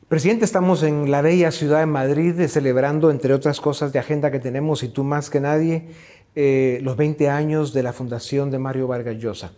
[0.07, 4.39] Presidente, estamos en la bella ciudad de Madrid celebrando, entre otras cosas de agenda que
[4.39, 5.89] tenemos, y tú más que nadie,
[6.33, 9.51] eh, los 20 años de la fundación de Mario Vargas Llosa,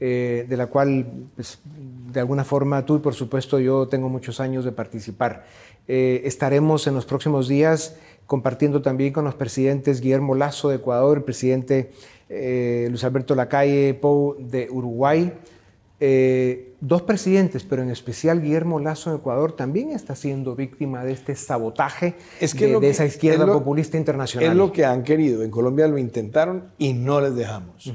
[0.00, 1.58] eh, de la cual, pues,
[2.10, 5.44] de alguna forma, tú y por supuesto yo tengo muchos años de participar.
[5.88, 11.18] Eh, estaremos en los próximos días compartiendo también con los presidentes Guillermo Lazo de Ecuador,
[11.18, 11.92] el presidente
[12.28, 15.32] eh, Luis Alberto Lacalle Pou de Uruguay.
[15.98, 21.12] Eh, dos presidentes, pero en especial Guillermo Lazo de Ecuador, también está siendo víctima de
[21.12, 24.50] este sabotaje de, esa izquierda populista internacional.
[24.50, 25.42] Es lo que han querido.
[25.42, 27.94] En Colombia lo intentaron y no les dejamos.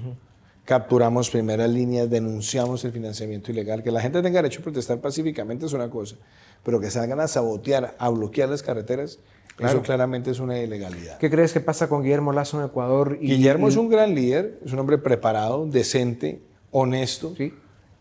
[0.66, 3.84] Capturamos primeras líneas, denunciamos el financiamiento ilegal.
[3.84, 6.16] Que la gente tenga derecho a protestar pacíficamente es una cosa,
[6.64, 9.20] pero que salgan a sabotear, a bloquear las carreteras,
[9.60, 11.18] eso claramente es una ilegalidad.
[11.18, 13.20] ¿Qué crees que pasa con Guillermo Lazo en Ecuador?
[13.20, 17.34] Guillermo es un gran líder, es un hombre preparado, decente, honesto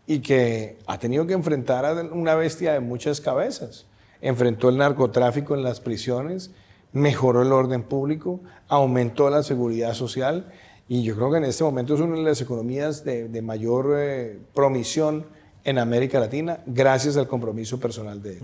[0.07, 3.85] y que ha tenido que enfrentar a una bestia de muchas cabezas.
[4.21, 6.51] Enfrentó el narcotráfico en las prisiones,
[6.93, 10.51] mejoró el orden público, aumentó la seguridad social
[10.91, 14.37] y yo creo que en este momento es una de las economías de, mayor eh,
[14.53, 15.25] promisión
[15.63, 18.39] en América Latina gracias al compromiso personal de él.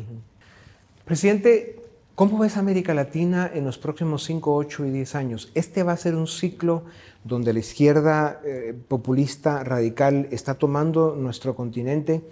[1.03, 1.75] Presidente,
[2.15, 5.51] ¿Cómo ves América Latina en los próximos 5, 8 y 10 años?
[5.53, 6.81] Este va a ser un ciclo
[7.23, 12.23] donde la izquierda eh, populista radical está tomando nuestro continente.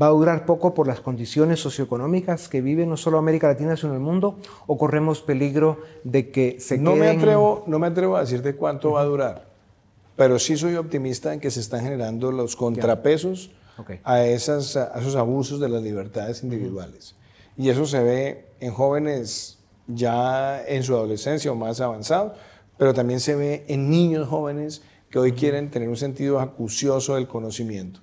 [0.00, 3.94] ¿Va a durar poco por las condiciones socioeconómicas que vive no solo América Latina, sino
[3.94, 4.38] el mundo?
[4.68, 8.92] ¿O corremos peligro de que se no Me atrevo, no me atrevo a decirte cuánto
[8.92, 9.51] va a durar,
[10.16, 13.50] pero sí soy optimista en que se están generando los contrapesos
[14.04, 17.16] a, esas, a esos abusos de las libertades individuales.
[17.56, 22.34] Y eso se ve en jóvenes ya en su adolescencia o más avanzado,
[22.78, 27.28] pero también se ve en niños jóvenes que hoy quieren tener un sentido acucioso del
[27.28, 28.00] conocimiento.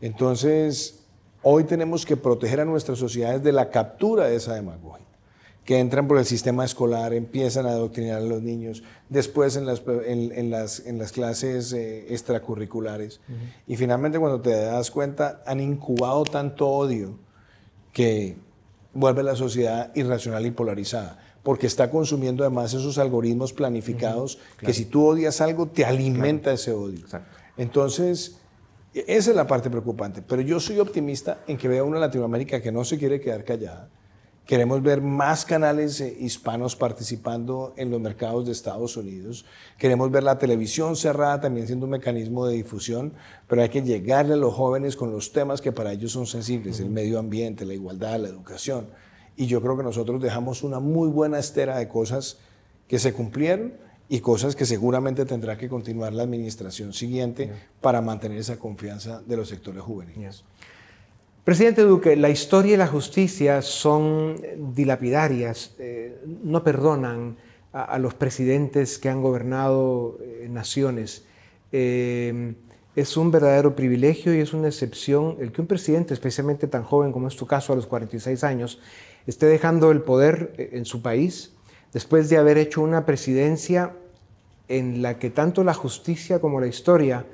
[0.00, 1.04] Entonces,
[1.42, 4.99] hoy tenemos que proteger a nuestras sociedades de la captura de esa demagogia,
[5.70, 9.80] que entran por el sistema escolar, empiezan a adoctrinar a los niños, después en las,
[9.86, 13.20] en, las, en las, clases eh, extracurriculares,
[13.68, 17.20] y finalmente cuando te das cuenta han incubado tanto odio
[17.92, 18.36] que
[18.94, 24.86] vuelve la sociedad irracional y polarizada, porque está consumiendo además esos algoritmos planificados que si
[24.86, 27.06] tú odias algo te alimenta ese odio.
[27.56, 28.40] Entonces,
[28.92, 32.72] esa es la parte preocupante, pero yo soy optimista en que vea una Latinoamérica que
[32.72, 33.88] no se quiere quedar callada,
[34.50, 39.44] Queremos ver más canales eh, hispanos participando en los mercados de Estados Unidos.
[39.78, 43.12] Queremos ver la televisión cerrada también siendo un mecanismo de difusión,
[43.46, 46.80] pero hay que llegarle a los jóvenes con los temas que para ellos son sensibles,
[46.80, 48.88] el medio ambiente, la igualdad, la educación.
[49.36, 52.38] Y yo creo que nosotros dejamos una muy buena estera de cosas
[52.88, 53.74] que se cumplieron
[54.08, 59.36] y cosas que seguramente tendrá que continuar la administración siguiente para mantener esa confianza de
[59.36, 60.42] los sectores juveniles.
[61.44, 64.36] Presidente Duque, la historia y la justicia son
[64.74, 67.38] dilapidarias, eh, no perdonan
[67.72, 71.24] a, los presidentes que han gobernado eh, naciones.
[71.72, 72.52] Eh,
[72.94, 77.10] es un verdadero privilegio y es una excepción el que un presidente, especialmente tan joven
[77.10, 78.78] como es tu caso a los 46 años,
[79.26, 81.54] esté dejando el poder en su país
[81.94, 83.94] después de haber hecho una presidencia
[84.68, 87.24] en la que tanto la justicia como la historia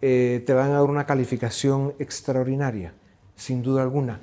[0.00, 2.92] te van a dar una calificación extraordinaria,
[3.36, 4.20] sin duda alguna.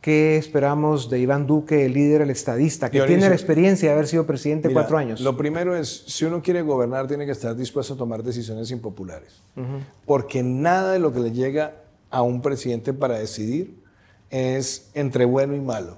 [0.00, 4.06] ¿Qué esperamos de Iván Duque, el líder, el estadista, que tiene la experiencia de haber
[4.06, 5.20] sido presidente cuatro años?
[5.20, 9.42] Lo primero es, si uno quiere gobernar, tiene que estar dispuesto a tomar decisiones impopulares.
[10.04, 13.82] Porque nada de lo que le llega a un presidente para decidir
[14.30, 15.96] es entre bueno y malo,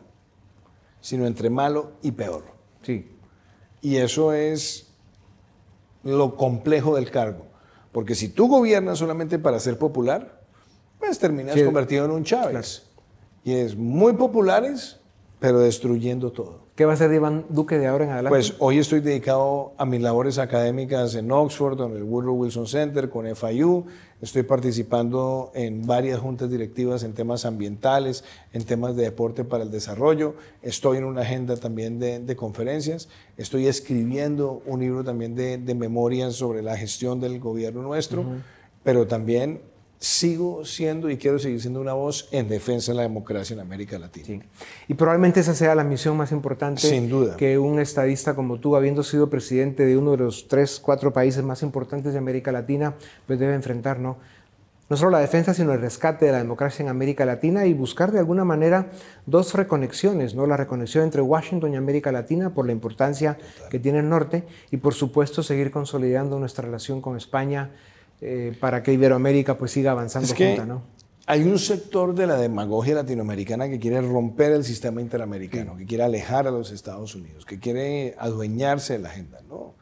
[1.03, 2.45] sino entre malo y peor.
[2.81, 3.11] Sí.
[3.83, 4.91] Y eso es
[6.03, 7.47] lo complejo del cargo.
[7.93, 10.38] Porque si tú gobiernas solamente para ser popular,
[10.99, 12.85] pues terminas convertido en un Chávez.
[13.45, 14.99] Y es muy populares,
[15.39, 16.69] pero destruyendo todo.
[16.79, 18.31] ¿Qué va a hacer Iván Duque de ahora en adelante?
[18.31, 23.11] Pues hoy estoy dedicado a mis labores académicas en Oxford, en el Woodrow Wilson Center,
[23.11, 23.87] con FIU.
[24.23, 29.73] Estoy participando en varias juntas directivas en temas ambientales, en temas de deporte para el
[29.73, 30.37] desarrollo.
[30.63, 33.09] Estoy en una agenda también de, conferencias.
[33.37, 38.25] Estoy escribiendo un libro también de, memorias sobre la gestión del gobierno nuestro,
[38.85, 39.63] pero también
[39.99, 43.99] sigo siendo y quiero seguir siendo una voz en defensa de la democracia en América
[43.99, 44.45] Latina.
[44.87, 47.37] Y probablemente esa sea la misión más importante Sin duda.
[47.37, 51.43] que un estadista como tú, habiendo sido presidente de uno de los tres, cuatro países
[51.43, 52.95] más importantes de América Latina,
[53.27, 54.19] pues debe enfrentar, ¿no?
[54.89, 58.11] No solo la defensa, sino el rescate de la democracia en América Latina y buscar
[58.11, 58.87] de alguna manera
[59.27, 60.47] dos reconexiones, ¿no?
[60.47, 63.37] La reconexión entre Washington y América Latina por la importancia
[63.69, 67.71] que tiene el norte y por supuesto seguir consolidando nuestra relación con España,
[68.21, 70.83] eh, para que Iberoamérica pues siga avanzando junta, ¿no?
[71.27, 76.03] Hay un sector de la demagogia latinoamericana que quiere romper el sistema interamericano, que quiere
[76.03, 79.41] alejar a los Estados Unidos, que quiere adueñarse de la agenda.
[79.47, 79.75] No,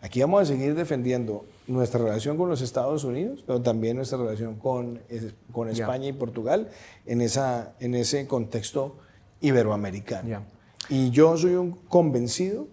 [0.00, 4.54] aquí vamos a seguir defendiendo nuestra relación con los Estados Unidos, pero también nuestra relación
[4.54, 5.02] con,
[5.52, 6.70] con España y Portugal
[7.04, 8.96] en, esa, en ese contexto
[9.42, 10.46] iberoamericano.
[10.88, 12.66] Y yo soy un convencido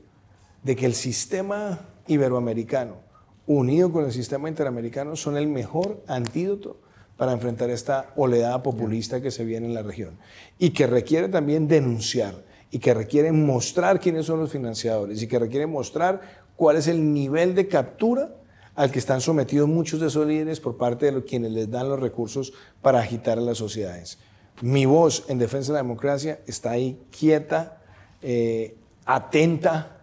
[0.64, 3.11] de que el sistema iberoamericano
[3.58, 6.78] unido con el sistema interamericano, son el mejor antídoto
[7.18, 10.18] para enfrentar esta oleada populista que se viene en la región
[10.58, 15.38] y que requiere también denunciar y que requiere mostrar quiénes son los financiadores y que
[15.38, 16.22] requiere mostrar
[16.56, 18.36] cuál es el nivel de captura
[18.76, 21.90] al que están sometidos muchos de esos líderes por parte de los, quienes les dan
[21.90, 24.18] los recursos para agitar a las sociedades.
[24.62, 27.82] Mi voz en defensa de la democracia está ahí quieta,
[28.22, 30.01] eh, atenta,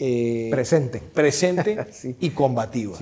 [0.00, 1.00] eh, presente.
[1.00, 1.86] Presente
[2.20, 2.96] y combativa.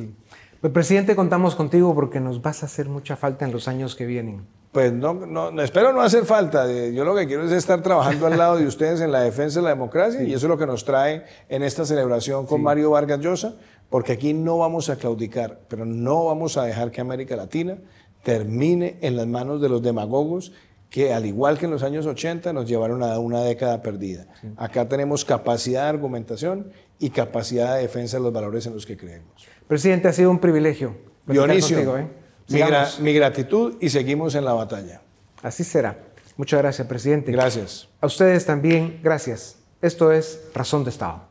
[0.60, 4.04] Pues, presidente, contamos contigo porque nos vas a hacer mucha falta en los años que
[4.04, 4.44] vienen.
[4.72, 6.66] Pues no, no, espero no hacer falta.
[6.90, 9.64] Yo lo que quiero es estar trabajando al lado de ustedes en la defensa de
[9.64, 13.20] la democracia y eso es lo que nos trae en esta celebración con Mario Vargas
[13.20, 13.54] Llosa,
[13.88, 17.78] porque aquí no vamos a claudicar, pero no vamos a dejar que América Latina
[18.24, 20.52] termine en las manos de los demagogos
[20.90, 24.26] que al igual que en los años 80 nos llevaron a una década perdida.
[24.56, 28.96] Acá tenemos capacidad de argumentación y capacidad de defensa de los valores en los que
[28.96, 29.46] creemos.
[29.66, 30.96] Presidente, ha sido un privilegio.
[31.26, 32.08] Dionisio, ¿eh?
[32.48, 32.60] mi,
[33.00, 35.02] mi gratitud y seguimos en la batalla.
[35.42, 35.98] Así será.
[36.36, 37.32] Muchas gracias, presidente.
[37.32, 37.88] Gracias.
[38.00, 39.56] A ustedes también, gracias.
[39.82, 41.28] Esto es Razón de Estado.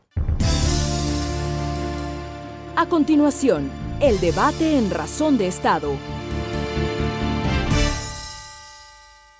[2.76, 5.94] A continuación, el debate en Razón de Estado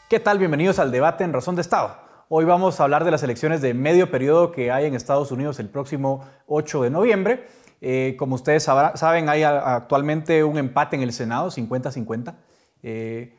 [0.09, 0.39] ¿Qué tal?
[0.39, 1.95] Bienvenidos al debate en Razón de Estado.
[2.31, 5.61] Hoy vamos a hablar de las elecciones de medio periodo que hay en Estados Unidos
[5.61, 7.47] el próximo 8 de noviembre.
[7.83, 12.37] Eh, como ustedes saben, hay actualmente un empate en el Senado, 50-50,
[12.83, 13.35] eh,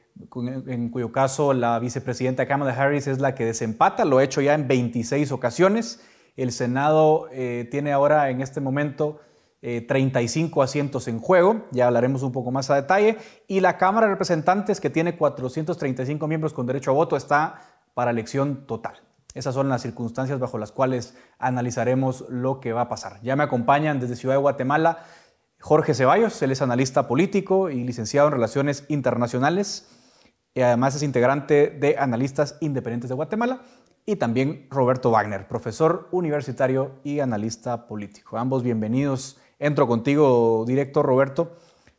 [0.67, 4.53] en cuyo caso la vicepresidenta Kamala Harris es la que desempata, lo ha hecho ya
[4.53, 6.05] en 26 ocasiones.
[6.37, 9.21] El Senado eh, tiene ahora en este momento
[9.61, 13.17] 35 eh, asientos en juego, ya hablaremos un poco más a detalle,
[13.47, 17.61] y la Cámara de Representantes, que tiene 435 miembros con derecho a voto, está
[17.93, 19.01] para elección total.
[19.33, 23.21] Esas son las circunstancias bajo las cuales analizaremos lo que va a pasar.
[23.21, 25.05] Ya me acompañan desde Ciudad de Guatemala
[25.61, 29.89] Jorge Ceballos, él es analista político y licenciado en Relaciones Internacionales,
[30.53, 33.61] y además es integrante de Analistas Independientes de Guatemala,
[34.05, 38.37] y también Roberto Wagner, profesor universitario y analista político.
[38.37, 41.57] Ambos bienvenidos entro contigo directo, Roberto,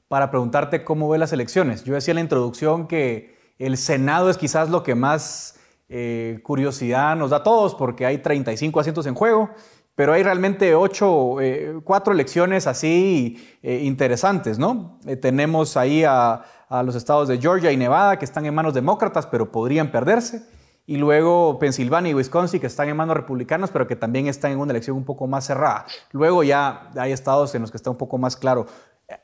[0.09, 1.85] para preguntarte cómo ve las elecciones.
[1.85, 7.15] Yo decía en la introducción que el Senado es quizás lo que más eh, curiosidad
[7.17, 9.51] nos da a todos, porque hay 35 asientos en juego,
[9.95, 14.99] pero hay realmente ocho, eh, cuatro elecciones así eh, interesantes, ¿no?
[15.21, 19.27] tenemos ahí a, a los estados de Georgia y Nevada que están en manos demócratas,
[19.27, 20.43] pero podrían perderse
[20.87, 24.59] y luego Pensilvania y Wisconsin que están en manos republicanas, pero que también están en
[24.59, 25.87] una elección un poco más cerrada.
[26.13, 28.67] Luego ya hay estados en los que está un poco más claro.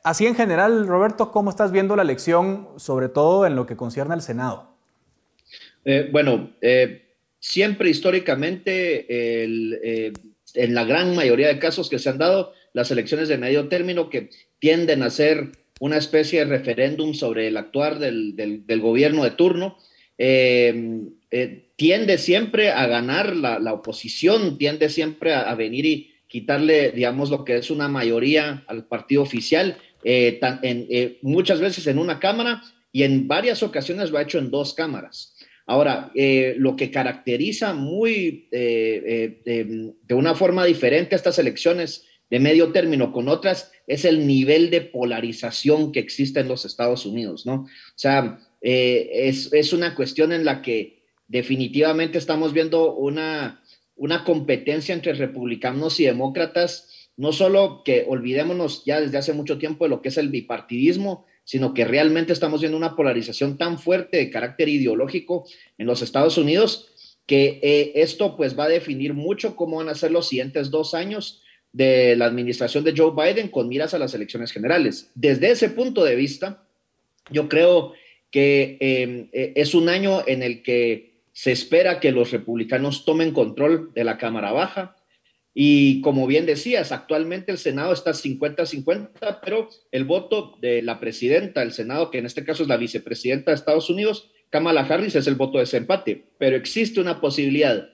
[0.02, 4.14] Así en general, Roberto, ¿cómo estás viendo la elección, sobre todo en lo que concierne
[4.14, 4.76] al Senado?
[5.84, 10.12] Eh, bueno, eh, siempre históricamente, eh,
[10.54, 14.10] en la gran mayoría de casos que se han dado, las elecciones de medio término
[14.10, 19.78] que tienden a ser una especie de referéndum sobre el actuar del, gobierno de turno.
[21.30, 27.44] Eh, tiende siempre a ganar la, oposición, tiende siempre a, venir y quitarle, digamos, lo
[27.44, 32.62] que es una mayoría al partido oficial, eh, eh, muchas veces en una cámara
[32.92, 35.34] y en varias ocasiones lo ha hecho en dos cámaras.
[35.68, 43.12] Ahora, lo que caracteriza muy de una forma diferente a estas elecciones de medio término
[43.12, 47.54] con otras es el nivel de polarización que existe en los Estados Unidos, ¿no?
[47.54, 50.95] O sea, eh, es, una cuestión en la que
[51.28, 53.62] definitivamente estamos viendo una,
[53.96, 59.84] una competencia entre republicanos y demócratas, no solo que olvidémonos ya desde hace mucho tiempo
[59.84, 64.16] de lo que es el bipartidismo, sino que realmente estamos viendo una polarización tan fuerte
[64.16, 65.46] de carácter ideológico
[65.78, 66.88] en los Estados Unidos
[67.26, 70.94] que eh, esto pues va a definir mucho cómo van a ser los siguientes dos
[70.94, 75.10] años de la administración de Joe Biden con miras a las elecciones generales.
[75.14, 76.64] Desde ese punto de vista,
[77.30, 77.92] yo creo
[78.30, 81.05] que em, e, es un año en el que
[81.36, 84.96] se espera que los republicanos tomen control de la Cámara Baja.
[85.52, 91.60] Y como bien decías, actualmente el Senado está 50-50, pero el voto de la presidenta
[91.60, 95.26] del Senado, que en este caso es la vicepresidenta de Estados Unidos, Kamala Harris, es
[95.26, 96.24] el voto de ese empate.
[96.38, 97.90] Pero existe una posibilidad,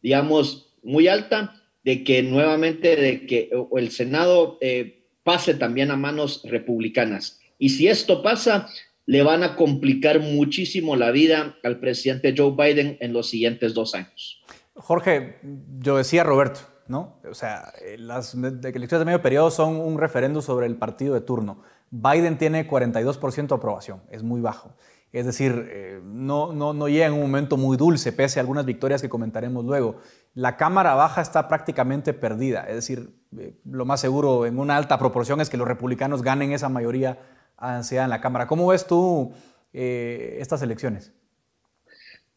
[0.00, 6.42] digamos, muy alta de que nuevamente de que el Senado eh, pase también a manos
[6.44, 7.40] republicanas.
[7.58, 8.68] Y si esto pasa,
[9.06, 13.94] le van a complicar muchísimo la vida al presidente Joe Biden en los siguientes dos
[13.94, 14.42] años.
[14.74, 15.38] Jorge,
[15.78, 17.20] yo decía Roberto, ¿no?
[17.30, 21.20] O sea, eh, las elecciones de medio periodo son un referéndum sobre el partido de
[21.20, 21.62] turno.
[21.90, 24.74] Biden tiene 42% de aprobación, es muy bajo.
[25.12, 28.64] Es decir, eh, no, no, no llega en un momento muy dulce, pese a algunas
[28.64, 29.98] victorias que comentaremos luego.
[30.34, 32.64] La Cámara Baja está prácticamente perdida.
[32.66, 36.50] Es decir, eh, lo más seguro en una alta proporción es que los republicanos ganen
[36.50, 37.20] esa mayoría
[37.64, 38.46] ansiada en la Cámara.
[38.46, 39.32] ¿Cómo ves tú
[39.72, 41.12] eh, estas elecciones?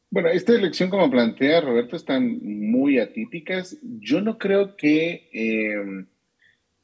[0.09, 3.78] Bueno, esta elección, como plantea Roberto, están muy atípicas.
[3.82, 6.07] Yo no creo que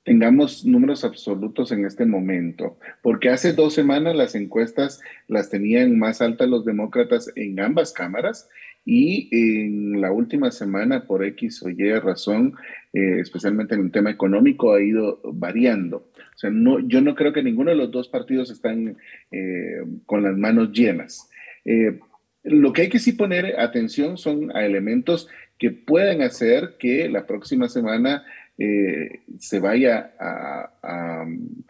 [0.03, 6.21] tengamos números absolutos en este momento, porque hace dos semanas las encuestas las tenían más
[6.21, 8.49] altas los demócratas en ambas cámaras
[8.85, 12.53] y en la última semana, por X o Y razón,
[12.91, 16.09] eh, especialmente en un tema económico, ha ido variando.
[16.17, 18.97] O sea, no, yo no creo que ninguno de los dos partidos están
[19.31, 21.29] eh, con las manos llenas.
[21.63, 21.99] Eh,
[22.43, 27.25] lo que hay que sí poner atención son a elementos que pueden hacer que la
[27.25, 28.23] próxima semana
[29.39, 31.25] se vaya a,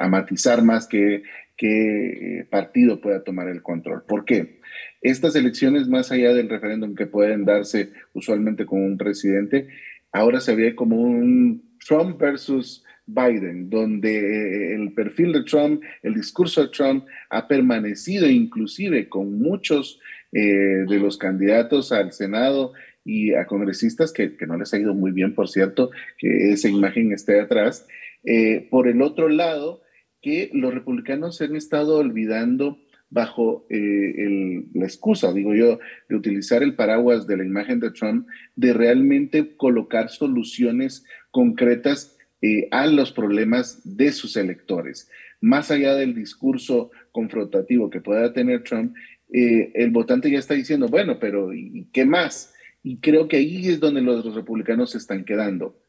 [0.09, 1.23] matizar más que
[1.57, 4.03] qué eh, partido pueda tomar el control.
[4.03, 4.59] ¿Por qué?
[5.03, 9.67] Estas elecciones, más allá del referéndum que pueden darse usualmente con un presidente,
[10.11, 16.15] ahora se ve como un Trump versus Biden, donde eh, el perfil de Trump, el
[16.15, 19.99] discurso de Trump ha permanecido inclusive con muchos
[20.35, 22.73] de los candidatos al Senado
[23.05, 27.11] y a congresistas que, no les ha ido muy bien, por cierto, que esa imagen
[27.11, 27.87] esté atrás.
[28.23, 29.81] Eh, por el otro lado,
[30.21, 32.79] que los republicanos se han estado olvidando
[33.13, 38.27] bajo eh, la excusa, digo yo, de utilizar el paraguas de la imagen de Trump,
[38.55, 45.09] de realmente colocar soluciones concretas eh, a los problemas de sus electores.
[45.41, 48.95] Más allá del discurso confrontativo que pueda tener Trump,
[49.31, 52.53] el votante ya está diciendo, bueno, pero ¿y qué más?
[52.83, 55.81] Y creo que ahí es donde los, republicanos se están quedando.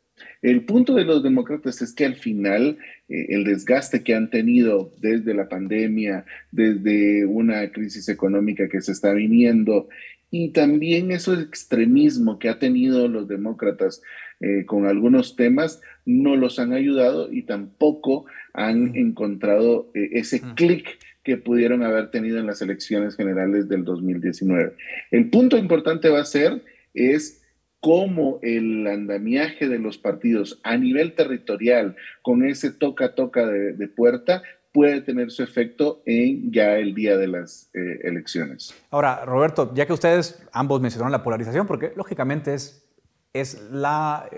[0.43, 4.93] El punto de los demócratas es que al final eh, el desgaste que han tenido
[5.01, 9.89] desde la pandemia, desde una crisis económica que se está viniendo
[10.31, 14.03] y también ese extremismo que ha tenido los demócratas
[14.41, 20.99] eh, con algunos temas, no los han ayudado y tampoco han encontrado eh, ese clic
[21.23, 24.75] que pudieron haber tenido en las elecciones generales del 2019.
[25.13, 26.63] El punto importante va a ser
[26.95, 27.44] es
[27.85, 35.03] cómo el andamiaje de los partidos a nivel territorial, con ese toca-toca de, puerta, puede
[35.03, 38.75] tener su efecto en ya el día de las eh, elecciones.
[38.91, 42.89] Ahora, Roberto, ya que ustedes ambos mencionaron la polarización, porque lógicamente es,
[43.35, 44.31] es la,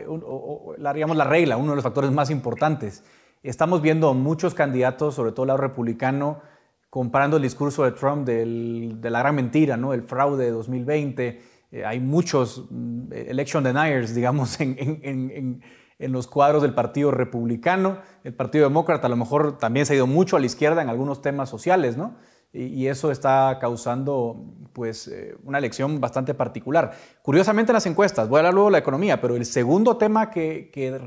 [0.79, 3.05] la, digamos, la regla, uno de los factores más importantes.
[3.45, 6.43] Estamos viendo muchos candidatos, sobre todo el lado republicano,
[6.91, 9.95] comparando el discurso de Trump de la gran mentira, ¿no?
[9.95, 11.43] el fraude de 2020 eh,
[11.85, 15.63] hay muchos mm, election deniers, digamos, en,
[15.99, 17.99] los cuadros del Partido Republicano.
[18.23, 20.91] El Partido Demócrata a lo mejor también se ha ido mucho a la izquierda en
[20.91, 22.17] algunos temas sociales, ¿no?
[22.53, 26.93] Y, eso está causando, pues, eh, una elección bastante particular.
[27.23, 30.31] Curiosamente en las encuestas, voy a hablar luego de la economía, pero el segundo tema
[30.31, 30.99] que, que,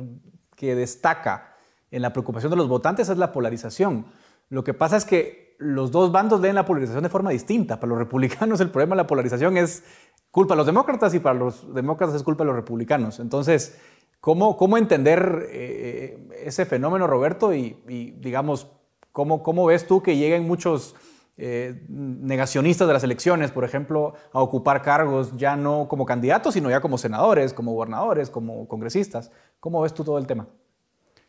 [0.55, 1.55] que destaca
[1.89, 4.05] en la preocupación de los votantes es la polarización.
[4.49, 7.79] Lo que pasa es que los dos bandos leen la polarización de forma distinta.
[7.79, 9.83] Para los republicanos el problema de la polarización es
[10.31, 13.19] culpa de los demócratas y para los demócratas es culpa de los republicanos.
[13.19, 13.79] Entonces,
[14.19, 17.53] ¿cómo, cómo entender eh, ese fenómeno, Roberto?
[17.53, 17.77] Y,
[18.19, 18.67] digamos,
[19.11, 20.95] ¿cómo, ¿cómo, ves tú que lleguen muchos
[21.37, 26.69] eh, negacionistas de las elecciones, por ejemplo, a ocupar cargos ya no como candidatos, sino
[26.69, 29.31] ya como senadores, como gobernadores, como congresistas?
[29.59, 30.47] ¿Cómo ves tú todo el tema?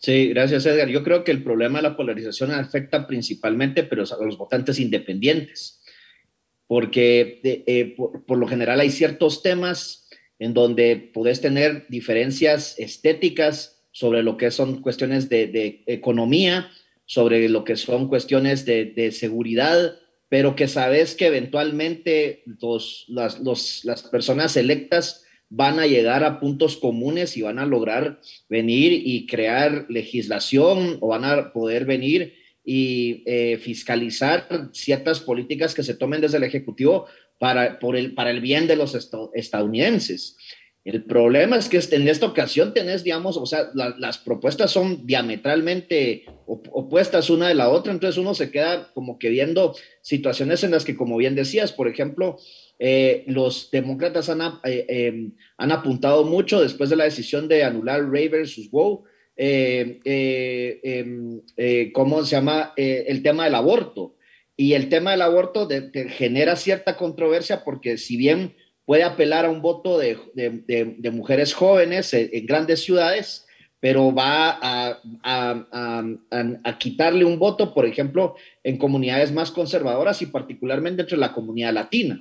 [0.00, 0.88] Sí, gracias Edgar.
[0.88, 5.79] Yo creo que el problema de la polarización afecta principalmente pero a los votantes independientes,
[6.70, 10.08] porque eh, por, lo general hay ciertos temas
[10.38, 16.70] en donde puedes tener diferencias estéticas sobre lo que son cuestiones de, economía,
[17.06, 19.96] sobre lo que son cuestiones de, seguridad,
[20.28, 22.44] pero que sabes que eventualmente
[23.08, 23.40] las,
[23.82, 29.26] las personas electas van a llegar a puntos comunes y van a lograr venir y
[29.26, 32.39] crear legislación o van a poder venir
[32.72, 37.06] y eh, fiscalizar ciertas políticas que se tomen desde el Ejecutivo
[37.36, 38.94] para, por el, para el bien de los
[39.34, 40.36] estadounidenses.
[40.84, 46.26] El problema es que en esta ocasión tenés, digamos, o sea, las propuestas son diametralmente
[46.46, 50.84] opuestas una de la otra, entonces uno se queda como que viendo situaciones en las
[50.84, 52.36] que, como bien decías, por ejemplo,
[52.78, 58.08] eh, los demócratas han, eh, em, han, apuntado mucho después de la decisión de anular
[58.08, 59.06] Ray versus Wow,
[59.42, 61.40] eh, em,
[61.92, 62.74] ¿cómo se llama?
[62.76, 64.16] el tema del aborto.
[64.56, 65.66] Y el tema del aborto
[66.10, 72.12] genera cierta controversia porque si bien puede apelar a un voto de, de, mujeres jóvenes
[72.12, 73.46] en, grandes ciudades,
[73.78, 76.04] pero va a, a,
[76.64, 78.34] a, quitarle un voto, por ejemplo,
[78.64, 82.20] en comunidades más conservadoras y particularmente entre la comunidad latina.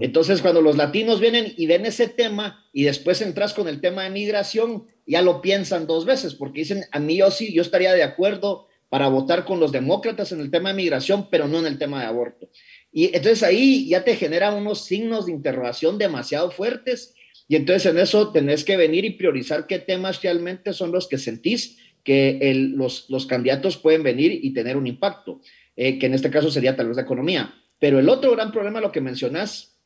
[0.00, 4.02] Entonces, cuando los latinos vienen y ven ese tema y después entras con el tema
[4.02, 7.94] de migración, ya lo piensan dos veces, porque dicen, a mí yo sí, yo estaría
[7.94, 11.66] de acuerdo para votar con los demócratas en el tema de migración, pero no en
[11.66, 12.50] el tema de aborto.
[12.92, 17.14] Y entonces ahí ya te genera unos signos de interrogación demasiado fuertes
[17.48, 21.18] y entonces en eso tenés que venir y priorizar qué temas realmente son los que
[21.18, 22.38] sentís que
[22.74, 25.40] los, los, candidatos pueden venir y tener un impacto,
[25.76, 27.54] eh, que en este caso sería tal vez la economía.
[27.78, 29.78] Pero el otro gran problema, lo que mencionas,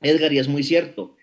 [0.00, 1.16] Edgar, y es muy cierto,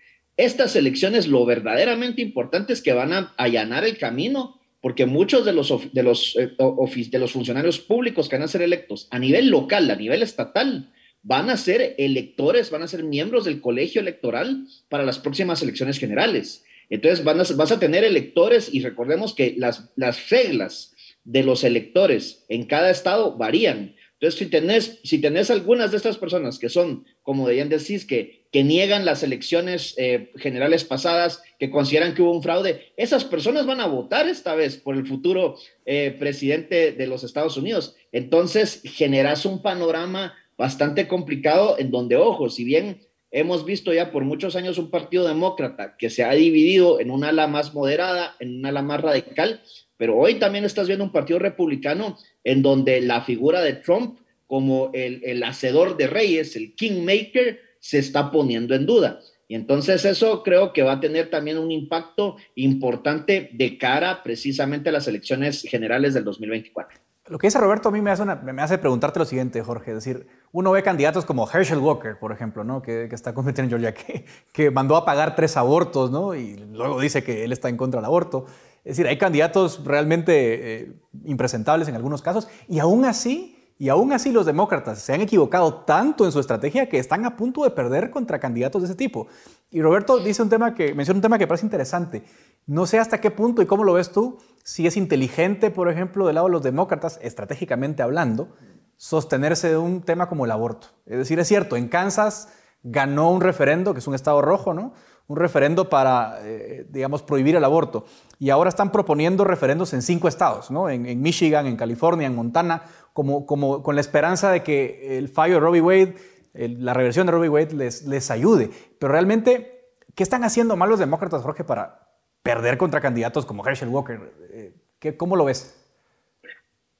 [0.44, 5.52] estas elecciones lo verdaderamente importante es que van a allanar el camino, porque muchos de
[5.52, 9.48] los, de los, eh, de los funcionarios públicos que van a ser electos a nivel
[9.48, 14.66] local, a nivel estatal, van a ser electores, van a ser miembros del colegio electoral
[14.88, 16.64] para las próximas elecciones generales.
[16.88, 22.64] Entonces vas a tener electores y recordemos que las, las reglas de los electores en
[22.64, 23.94] cada estado varían.
[24.20, 28.44] Entonces, si tenés, si tenés algunas de estas personas que son, como decían decís, que,
[28.52, 33.64] que niegan las elecciones eh, generales pasadas, que consideran que hubo un fraude, esas personas
[33.64, 35.56] van a votar esta vez por el futuro
[35.86, 37.96] eh, presidente de los Estados Unidos.
[38.12, 43.00] Entonces, generas un panorama bastante complicado en donde, ojo, si bien
[43.30, 47.24] hemos visto ya por muchos años un partido demócrata que se ha dividido en un
[47.24, 49.62] ala más moderada, en un ala más radical,
[49.96, 54.18] pero hoy también estás viendo un partido republicano en donde la figura de Trump
[54.50, 59.20] como el, hacedor de reyes, el kingmaker, se está poniendo en duda.
[59.46, 64.88] Y entonces eso creo que va a tener también un impacto importante de cara precisamente
[64.88, 66.98] a las elecciones generales del 2024.
[67.28, 68.24] Lo que dice Roberto a mí me hace,
[68.58, 69.92] hace preguntarte lo siguiente, Jorge.
[69.92, 72.82] Es decir, uno ve candidatos como Herschel Walker, por ejemplo, ¿no?
[72.82, 76.34] que, está convirtiendo en Georgia, que, que mandó a pagar tres abortos ¿no?
[76.34, 78.46] y luego dice que él está en contra del aborto.
[78.84, 80.92] Es decir, hay candidatos realmente eh,
[81.24, 85.82] impresentables en algunos casos y aún así, y aún así los demócratas se han equivocado
[85.84, 89.28] tanto en su estrategia que están a punto de perder contra candidatos de ese tipo.
[89.70, 92.24] Y Roberto dice un tema que menciona un tema que parece interesante.
[92.66, 96.26] No sé hasta qué punto y cómo lo ves tú, si es inteligente, por ejemplo,
[96.26, 98.54] del lado de los demócratas, estratégicamente hablando,
[98.96, 100.88] sostenerse de un tema como el aborto.
[101.06, 102.48] Es decir, es cierto, en Kansas
[102.82, 104.92] ganó un referendo, que es un estado rojo, ¿no?
[105.30, 108.04] Un referendo para, eh, digamos, prohibir el aborto.
[108.40, 110.90] Y ahora están proponiendo referendos en cinco estados, ¿no?
[110.90, 115.54] en, Michigan, en California, en Montana, como, como con la esperanza de que el fallo
[115.54, 116.14] de Robbie Wade,
[116.52, 118.70] la reversión de Robbie Wade les, les ayude.
[118.98, 122.08] Pero realmente, ¿qué están haciendo mal los demócratas, Jorge, para
[122.42, 124.32] perder contra candidatos como Herschel Walker?
[124.50, 125.80] Eh, ¿qué, ¿Cómo lo ves?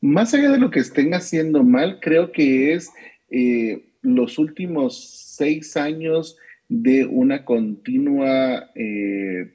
[0.00, 2.92] Más allá de lo que estén haciendo mal, creo que es
[3.28, 6.36] eh, los últimos seis años
[6.70, 9.54] de una continua eh,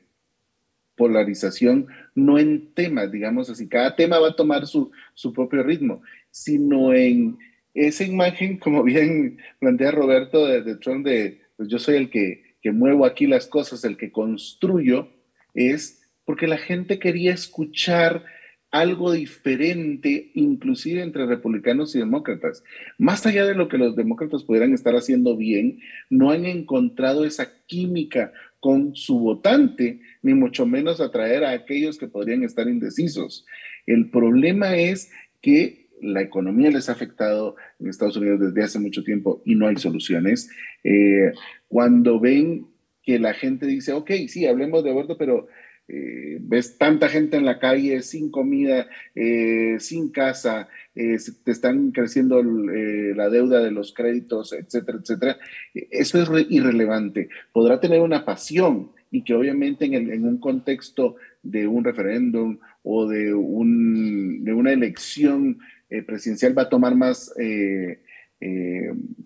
[0.97, 4.91] polarización, no en temas, digamos así, cada tema va a tomar su,
[5.33, 7.37] propio ritmo, sino en
[7.73, 12.73] esa imagen, como bien plantea Roberto de, Trump, de pues yo soy el que, que
[12.73, 15.07] muevo aquí las cosas, el que construyo,
[15.53, 18.25] es porque la gente quería escuchar
[18.71, 22.63] algo diferente, inclusive entre republicanos y demócratas.
[22.97, 27.49] Más allá de lo que los demócratas pudieran estar haciendo bien, no han encontrado esa
[27.67, 33.45] química con su votante, ni mucho menos atraer a aquellos que podrían estar indecisos.
[33.85, 35.11] El problema es
[35.41, 39.67] que la economía les ha afectado en Estados Unidos desde hace mucho tiempo y no
[39.67, 40.49] hay soluciones.
[40.83, 41.31] Eh,
[41.67, 42.67] cuando ven
[43.03, 45.47] que la gente dice, ok, sí, hablemos de aborto, pero
[45.87, 51.91] eh, ves tanta gente en la calle sin comida, eh, sin casa, eh, te están
[51.91, 55.37] creciendo la deuda de los créditos, etcétera, etcétera.
[55.73, 57.29] Eso es irrelevante.
[57.51, 63.33] Podrá tener una pasión y que obviamente en, un contexto de un referéndum o de,
[63.33, 65.59] un, de una elección
[66.05, 67.31] presidencial va a tomar más...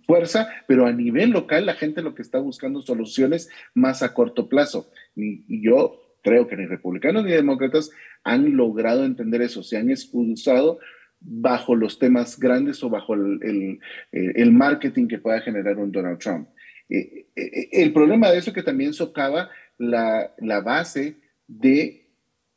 [0.05, 4.47] fuerza, pero a nivel local la gente lo que está buscando soluciones más a corto
[4.47, 4.91] plazo.
[5.15, 7.91] y yo creo que ni republicanos ni demócratas
[8.23, 10.79] han logrado entender eso, se han expulsado
[11.21, 13.79] bajo los temas grandes o bajo el,
[14.11, 16.47] el, marketing que pueda generar un Donald Trump.
[16.89, 21.17] Eh, eh, el problema de eso es que también socava la, la base
[21.47, 22.07] de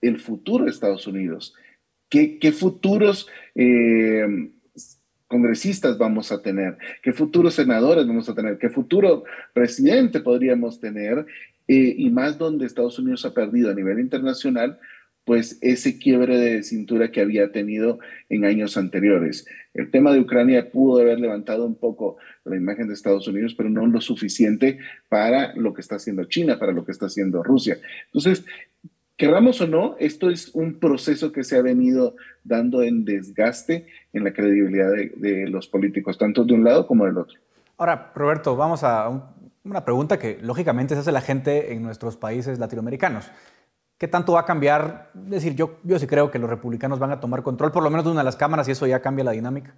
[0.00, 1.54] el futuro de Estados Unidos.
[2.08, 4.26] ¿Qué, futuros eh,
[5.26, 6.76] congresistas vamos a tener?
[7.02, 8.58] ¿Qué futuros senadores vamos a tener?
[8.58, 11.24] ¿Qué futuro presidente podríamos tener?
[11.68, 14.78] Eh, y más donde Estados Unidos ha perdido a nivel internacional,
[15.24, 19.46] pues ese quiebre de cintura que había tenido en años anteriores.
[19.72, 23.70] El tema de Ucrania pudo haber levantado un poco la imagen de Estados Unidos, pero
[23.70, 27.78] no lo suficiente para lo que está haciendo China, para lo que está haciendo Rusia.
[28.06, 28.44] Entonces,
[29.16, 34.24] querramos o no, esto es un proceso que se ha venido dando en desgaste en
[34.24, 37.38] la credibilidad de, los políticos, tanto de un lado como del otro.
[37.78, 39.32] Ahora, Roberto, vamos a
[39.64, 43.30] una pregunta que lógicamente se hace la gente en nuestros países latinoamericanos.
[43.98, 45.10] ¿Qué tanto va a cambiar?
[45.14, 47.90] Es decir, yo, yo sí creo que los republicanos van a tomar control, por lo
[47.90, 49.74] menos de una de las cámaras, y eso ya cambia la dinámica.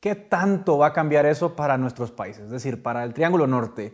[0.00, 2.44] ¿Qué tanto va a cambiar eso para nuestros países?
[2.44, 3.92] Es decir, para el Triángulo Norte,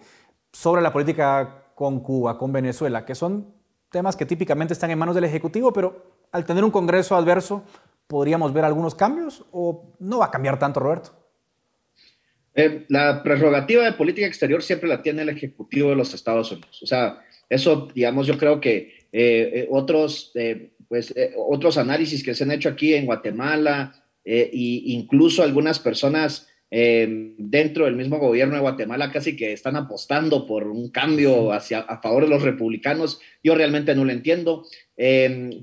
[0.52, 3.52] sobre la política con Cuba, con Venezuela, que son
[3.90, 7.62] temas que típicamente están en manos del Ejecutivo, pero al tener un Congreso adverso,
[8.06, 11.10] ¿podríamos ver algunos cambios o no va a cambiar tanto, Roberto?
[12.58, 16.82] Eh, la prerrogativa de política exterior siempre la tiene el Ejecutivo de los Estados Unidos.
[16.82, 20.32] O sea, eso, digamos, yo creo que eh, eh, otros,
[20.88, 27.84] pues, otros análisis que se han hecho aquí en Guatemala e incluso algunas personas dentro
[27.84, 32.24] del mismo gobierno de Guatemala casi que están apostando por un cambio hacia, a favor
[32.24, 33.20] de los republicanos.
[33.44, 34.66] Yo realmente no lo entiendo,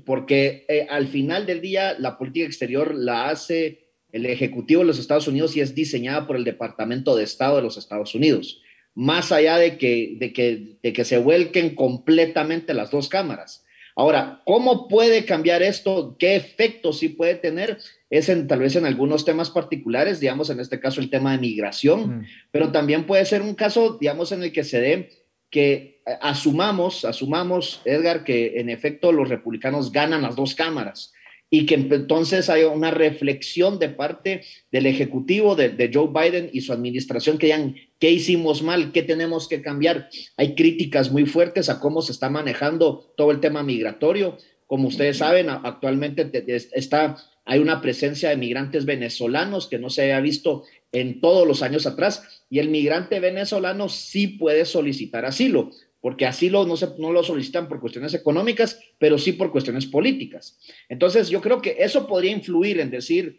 [0.06, 3.83] porque al final del día la política exterior la hace
[4.14, 7.62] el Ejecutivo de los Estados Unidos y es diseñada por el Departamento de Estado de
[7.62, 8.62] los Estados Unidos,
[8.94, 13.64] más allá de que, de que, de que se vuelquen completamente las dos cámaras.
[13.96, 16.14] Ahora, ¿cómo puede cambiar esto?
[16.16, 17.78] ¿Qué efecto sí puede tener?
[18.08, 21.38] Es en, tal vez en algunos temas particulares, digamos, en este caso el tema de
[21.38, 25.10] migración, pero también puede ser un caso, digamos, en el que se dé
[25.50, 31.13] que asumamos, asumamos, Edgar, que en efecto los republicanos ganan las dos cámaras
[31.50, 34.42] y que entonces haya una reflexión de parte
[34.72, 39.46] del Ejecutivo, de, Joe Biden y su administración que digan qué hicimos mal, qué tenemos
[39.48, 40.08] que cambiar.
[40.36, 44.36] Hay críticas muy fuertes a cómo se está manejando todo el tema migratorio.
[44.66, 46.28] Como ustedes saben, actualmente
[46.72, 51.62] está, hay una presencia de migrantes venezolanos que no se había visto en todos los
[51.62, 55.70] años atrás y el migrante venezolano sí puede solicitar asilo
[56.04, 59.86] porque así lo, no, se, no lo solicitan por cuestiones económicas, pero sí por cuestiones
[59.86, 60.58] políticas.
[60.90, 63.38] Entonces, yo creo que eso podría influir en decir,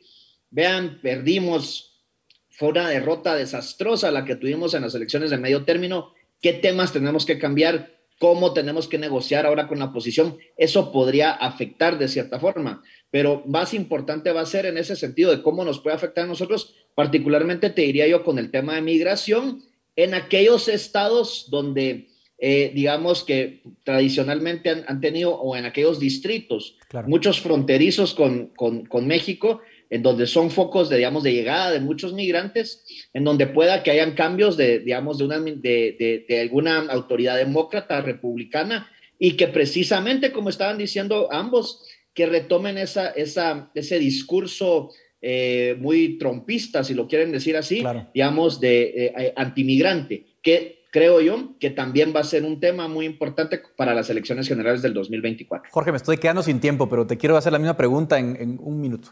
[0.50, 2.04] vean, perdimos,
[2.50, 6.92] fue una derrota desastrosa la que tuvimos en las elecciones de medio término, qué temas
[6.92, 12.08] tenemos que cambiar, cómo tenemos que negociar ahora con la oposición, eso podría afectar de
[12.08, 15.98] cierta forma, pero más importante va a ser en ese sentido de cómo nos puede
[15.98, 19.62] afectar a nosotros, particularmente te diría yo con el tema de migración,
[19.96, 26.78] en aquellos estados donde eh, digamos que tradicionalmente han, tenido, o en aquellos distritos,
[27.08, 32.14] muchos fronterizos con, con, México, en donde son focos de, digamos, de llegada de muchos
[32.14, 32.84] migrantes,
[33.14, 38.02] en donde pueda que hayan cambios de, digamos, de, una, de, de, alguna autoridad demócrata,
[38.02, 45.76] republicana, y que precisamente, como estaban diciendo ambos, que retomen esa, esa, ese discurso eh,
[45.80, 47.84] muy trompista, si lo quieren decir así,
[48.14, 53.06] digamos, de eh, antimigrante, que creo yo que también va a ser un tema muy
[53.06, 55.70] importante para las elecciones generales del 2024.
[55.70, 58.80] Jorge, me estoy quedando sin tiempo, pero te quiero hacer la misma pregunta en, un
[58.80, 59.10] minuto.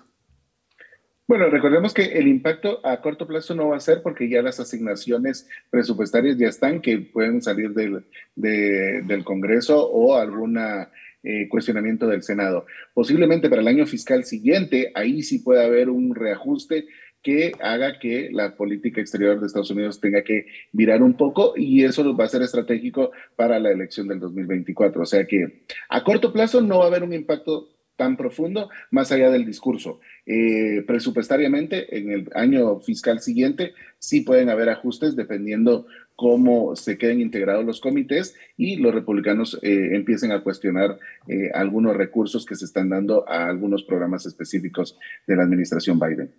[1.28, 4.62] Bueno, recordemos que el impacto a corto plazo no va a ser porque ya las
[4.62, 8.06] asignaciones presupuestarias ya están, que pueden salir del,
[8.36, 10.90] del Congreso o alguna
[11.26, 12.66] eh, cuestionamiento del Senado.
[12.94, 16.86] Posiblemente para el año fiscal siguiente, ahí sí puede haber un reajuste
[17.24, 21.84] que haga que la política exterior de Estados Unidos tenga que virar un poco y
[21.84, 25.02] eso va a ser estratégico para la elección del 2024.
[25.02, 29.12] O sea que a corto plazo no va a haber un impacto tan profundo más
[29.12, 30.00] allá del discurso.
[30.26, 37.22] Eh, presupuestariamente, en el año fiscal siguiente, sí pueden haber ajustes dependiendo cómo se queden
[37.22, 42.66] integrados los comités y los republicanos eh, empiecen a cuestionar eh, algunos recursos que se
[42.66, 44.98] están dando a algunos programas específicos
[45.28, 46.32] de la administración Biden.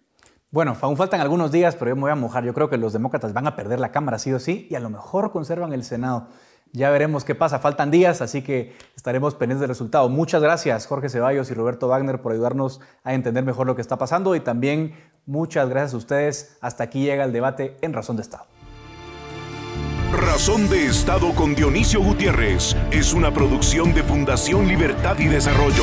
[0.54, 2.44] Bueno, aún faltan algunos días, pero yo me voy a mojar.
[2.44, 4.78] Yo creo que los demócratas van a perder la Cámara sí o sí y a
[4.78, 6.28] lo mejor conservan el Senado.
[6.70, 7.58] Ya veremos qué pasa.
[7.58, 10.08] Faltan días, así que estaremos pendientes del resultado.
[10.08, 13.98] Muchas gracias, Jorge Ceballos y Roberto Wagner, por ayudarnos a entender mejor lo que está
[13.98, 14.94] pasando y también
[15.26, 16.56] muchas gracias a ustedes.
[16.60, 18.46] Hasta aquí llega el debate en Razón de Estado.
[20.12, 25.82] Razón de Estado con Dionisio Gutiérrez es una producción de Fundación Libertad y Desarrollo.